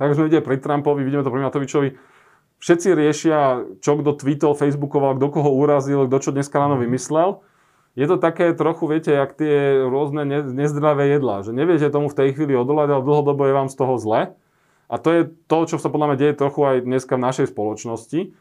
tak 0.00 0.16
sme 0.16 0.30
videli 0.30 0.40
pri 0.40 0.56
Trumpovi, 0.56 1.04
vidíme 1.04 1.26
to 1.26 1.34
pri 1.34 1.44
Matovičovi, 1.44 1.88
všetci 2.62 2.88
riešia, 2.96 3.38
čo 3.84 4.00
kto 4.00 4.16
tweetol, 4.16 4.56
facebookoval, 4.56 5.20
kto 5.20 5.26
koho 5.28 5.50
urazil, 5.52 6.08
kto 6.08 6.16
čo 6.24 6.30
dneska 6.32 6.56
ráno 6.56 6.80
vymyslel. 6.80 7.44
Je 8.00 8.08
to 8.08 8.16
také 8.16 8.56
trochu, 8.56 8.88
viete, 8.88 9.12
jak 9.12 9.36
tie 9.36 9.84
rôzne 9.84 10.24
nezdravé 10.56 11.20
jedlá, 11.20 11.44
že 11.44 11.52
neviete 11.52 11.92
tomu 11.92 12.08
v 12.08 12.16
tej 12.16 12.32
chvíli 12.32 12.56
odolať, 12.56 12.96
ale 12.96 13.04
dlhodobo 13.04 13.44
je 13.44 13.52
vám 13.52 13.68
z 13.68 13.76
toho 13.76 14.00
zle. 14.00 14.32
A 14.88 14.94
to 14.96 15.08
je 15.12 15.22
to, 15.44 15.58
čo 15.68 15.76
sa 15.76 15.92
podľa 15.92 16.08
mňa 16.08 16.16
deje 16.16 16.40
trochu 16.40 16.60
aj 16.64 16.76
dneska 16.88 17.20
v 17.20 17.24
našej 17.28 17.46
spoločnosti 17.52 18.32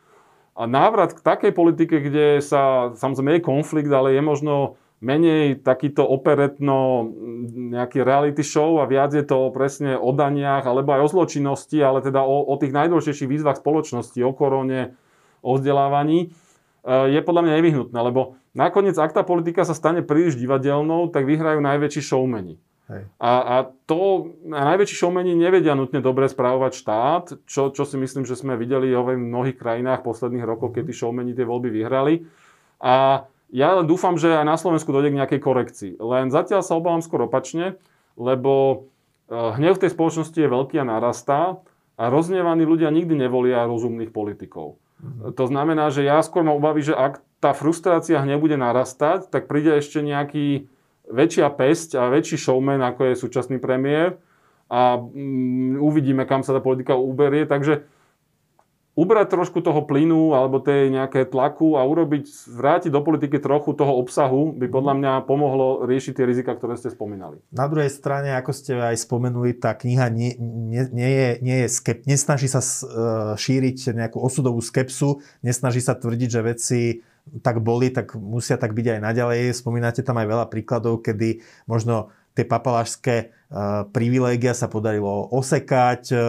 a 0.55 0.63
návrat 0.63 1.11
k 1.11 1.19
takej 1.19 1.51
politike, 1.51 1.99
kde 1.99 2.39
sa 2.39 2.95
samozrejme 2.95 3.39
je 3.39 3.47
konflikt, 3.47 3.91
ale 3.91 4.15
je 4.15 4.23
možno 4.23 4.79
menej 4.99 5.59
takýto 5.59 6.03
operetno 6.03 7.07
nejaký 7.51 8.03
reality 8.03 8.43
show 8.43 8.79
a 8.79 8.87
viac 8.87 9.15
je 9.15 9.23
to 9.23 9.51
presne 9.51 9.95
o 9.95 10.11
daniach 10.11 10.67
alebo 10.67 10.95
aj 10.95 11.03
o 11.03 11.11
zločinnosti, 11.19 11.79
ale 11.79 12.03
teda 12.03 12.23
o, 12.23 12.47
o 12.47 12.55
tých 12.59 12.75
najdôležitejších 12.75 13.31
výzvach 13.31 13.59
spoločnosti, 13.59 14.19
o 14.23 14.31
korone, 14.35 14.95
o 15.39 15.55
vzdelávaní, 15.55 16.27
e, 16.27 16.27
je 17.15 17.19
podľa 17.23 17.41
mňa 17.47 17.53
nevyhnutné, 17.59 17.99
lebo 17.99 18.38
nakoniec, 18.53 18.97
ak 18.97 19.13
tá 19.13 19.21
politika 19.21 19.65
sa 19.65 19.77
stane 19.77 20.01
príliš 20.01 20.37
divadelnou, 20.37 21.09
tak 21.09 21.25
vyhrajú 21.25 21.59
najväčší 21.61 22.01
showmeni. 22.01 22.57
Hej. 22.89 23.05
A, 23.21 23.31
a 23.37 23.55
to 23.85 24.33
a 24.49 24.61
najväčší 24.73 24.97
showmeni 24.97 25.37
nevedia 25.37 25.77
nutne 25.77 26.01
dobre 26.01 26.25
správovať 26.25 26.73
štát, 26.73 27.25
čo, 27.45 27.69
čo 27.69 27.83
si 27.85 28.01
myslím, 28.01 28.25
že 28.25 28.33
sme 28.33 28.57
videli 28.57 28.89
v 28.89 29.13
mnohých 29.13 29.61
krajinách 29.61 30.01
posledných 30.01 30.41
rokov, 30.41 30.73
keď 30.73 30.89
tí 30.89 30.93
showmeni 30.97 31.37
tie 31.37 31.45
voľby 31.45 31.69
vyhrali. 31.69 32.25
A 32.81 33.25
ja 33.53 33.81
dúfam, 33.85 34.17
že 34.17 34.33
aj 34.33 34.45
na 34.45 34.57
Slovensku 34.57 34.89
dojde 34.89 35.13
k 35.13 35.19
nejakej 35.21 35.41
korekcii. 35.41 35.93
Len 36.01 36.33
zatiaľ 36.33 36.65
sa 36.65 36.77
obávam 36.77 37.05
skôr 37.05 37.25
opačne, 37.25 37.77
lebo 38.17 38.85
e, 39.29 39.37
hnev 39.37 39.77
v 39.77 39.81
tej 39.85 39.93
spoločnosti 39.93 40.37
je 40.37 40.49
veľký 40.49 40.81
a 40.81 40.89
narastá 40.89 41.61
a 41.93 42.03
roznevaní 42.09 42.65
ľudia 42.65 42.89
nikdy 42.89 43.13
nevolia 43.13 43.69
rozumných 43.69 44.09
politikov. 44.09 44.81
Mhm. 44.97 45.37
To 45.37 45.45
znamená, 45.45 45.93
že 45.93 46.01
ja 46.01 46.25
skôr 46.25 46.41
mám 46.41 46.57
obavy, 46.57 46.89
že 46.89 46.97
ak 46.97 47.21
tá 47.39 47.55
frustrácia 47.55 48.19
hnev 48.19 48.43
bude 48.43 48.59
narastať, 48.59 49.31
tak 49.31 49.47
príde 49.47 49.79
ešte 49.79 50.03
nejaký 50.03 50.67
väčšia 51.09 51.47
pesť 51.55 51.97
a 51.97 52.11
väčší 52.11 52.37
showman, 52.37 52.83
ako 52.83 53.11
je 53.11 53.15
súčasný 53.17 53.57
premiér 53.57 54.19
a 54.69 55.01
mm, 55.01 55.81
uvidíme, 55.81 56.29
kam 56.29 56.45
sa 56.45 56.53
tá 56.53 56.61
politika 56.61 56.93
uberie. 56.93 57.49
Takže 57.49 57.89
ubrať 58.99 59.31
trošku 59.31 59.63
toho 59.63 59.87
plynu 59.87 60.35
alebo 60.35 60.59
tej 60.59 60.91
nejaké 60.91 61.23
tlaku 61.23 61.79
a 61.79 61.87
urobiť, 61.87 62.51
vrátiť 62.51 62.91
do 62.91 62.99
politiky 62.99 63.39
trochu 63.39 63.71
toho 63.71 63.95
obsahu 63.95 64.51
by 64.59 64.67
podľa 64.67 64.93
mňa 64.99 65.11
pomohlo 65.23 65.87
riešiť 65.87 66.13
tie 66.19 66.25
rizika, 66.27 66.51
ktoré 66.53 66.75
ste 66.75 66.91
spomínali. 66.91 67.39
Na 67.49 67.71
druhej 67.71 67.89
strane, 67.89 68.35
ako 68.35 68.51
ste 68.51 68.75
aj 68.75 68.99
spomenuli, 68.99 69.55
tá 69.55 69.71
kniha 69.71 70.11
nie, 70.11 70.35
nie, 70.37 70.83
nie 70.91 71.09
je, 71.09 71.29
nie 71.39 71.57
je 71.63 71.67
skep, 71.71 72.03
nesnaží 72.03 72.51
sa 72.51 72.59
e, 72.59 72.69
šíriť 73.39 73.95
nejakú 73.95 74.19
osudovú 74.19 74.59
skepsu, 74.59 75.23
nesnaží 75.41 75.79
sa 75.79 75.95
tvrdiť, 75.95 76.29
že 76.29 76.41
veci 76.43 76.79
tak 77.45 77.61
boli, 77.61 77.93
tak 77.93 78.17
musia 78.17 78.57
tak 78.57 78.73
byť 78.73 78.97
aj 78.97 78.99
naďalej. 79.03 79.53
Spomínate 79.53 80.01
tam 80.01 80.17
aj 80.17 80.27
veľa 80.27 80.45
príkladov, 80.49 81.05
kedy 81.05 81.41
možno 81.69 82.09
tie 82.37 82.45
papalášské 82.47 83.15
uh, 83.27 83.89
privilégia 83.91 84.55
sa 84.55 84.71
podarilo 84.71 85.27
osekať 85.33 86.03
uh, 86.13 86.19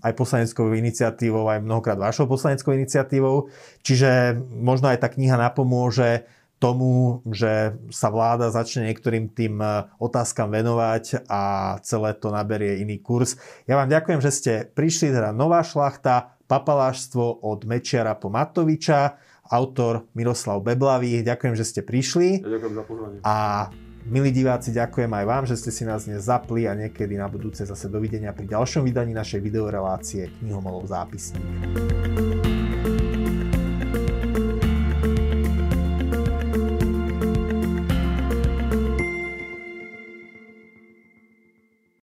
aj 0.00 0.12
poslaneckou 0.16 0.72
iniciatívou, 0.72 1.50
aj 1.50 1.60
mnohokrát 1.60 1.98
vašou 2.00 2.30
poslaneckou 2.30 2.72
iniciatívou. 2.72 3.52
Čiže 3.84 4.40
možno 4.56 4.88
aj 4.88 5.04
tá 5.04 5.08
kniha 5.12 5.36
napomôže 5.36 6.24
tomu, 6.60 7.24
že 7.24 7.74
sa 7.88 8.12
vláda 8.12 8.52
začne 8.52 8.92
niektorým 8.92 9.32
tým 9.32 9.64
e, 9.64 9.88
otázkam 9.96 10.52
venovať 10.52 11.24
a 11.24 11.74
celé 11.80 12.12
to 12.20 12.28
naberie 12.28 12.84
iný 12.84 13.00
kurz. 13.00 13.40
Ja 13.64 13.80
vám 13.80 13.88
ďakujem, 13.88 14.20
že 14.20 14.30
ste 14.30 14.52
prišli, 14.68 15.08
teda 15.08 15.32
nová 15.32 15.64
šlachta, 15.64 16.36
papalášstvo 16.44 17.40
od 17.40 17.64
Mečiara 17.64 18.12
po 18.12 18.28
Matoviča 18.28 19.16
autor 19.50 20.06
Miroslav 20.14 20.62
Beblavý. 20.62 21.26
Ďakujem, 21.26 21.54
že 21.58 21.64
ste 21.66 21.80
prišli. 21.82 22.46
Ja 22.46 22.50
ďakujem 22.56 22.74
za 22.78 22.84
pozvanie. 22.86 23.18
A 23.26 23.68
milí 24.06 24.30
diváci, 24.30 24.70
ďakujem 24.70 25.10
aj 25.10 25.24
vám, 25.26 25.44
že 25.50 25.58
ste 25.58 25.74
si 25.74 25.82
nás 25.82 26.06
dnes 26.06 26.22
zapli 26.22 26.70
a 26.70 26.72
niekedy 26.78 27.18
na 27.18 27.26
budúce 27.26 27.66
zase 27.66 27.90
dovidenia 27.90 28.30
pri 28.30 28.46
ďalšom 28.46 28.86
vydaní 28.86 29.12
našej 29.12 29.42
videorelácie 29.42 30.30
Knihomolov 30.38 30.88
zápisník. 30.88 32.29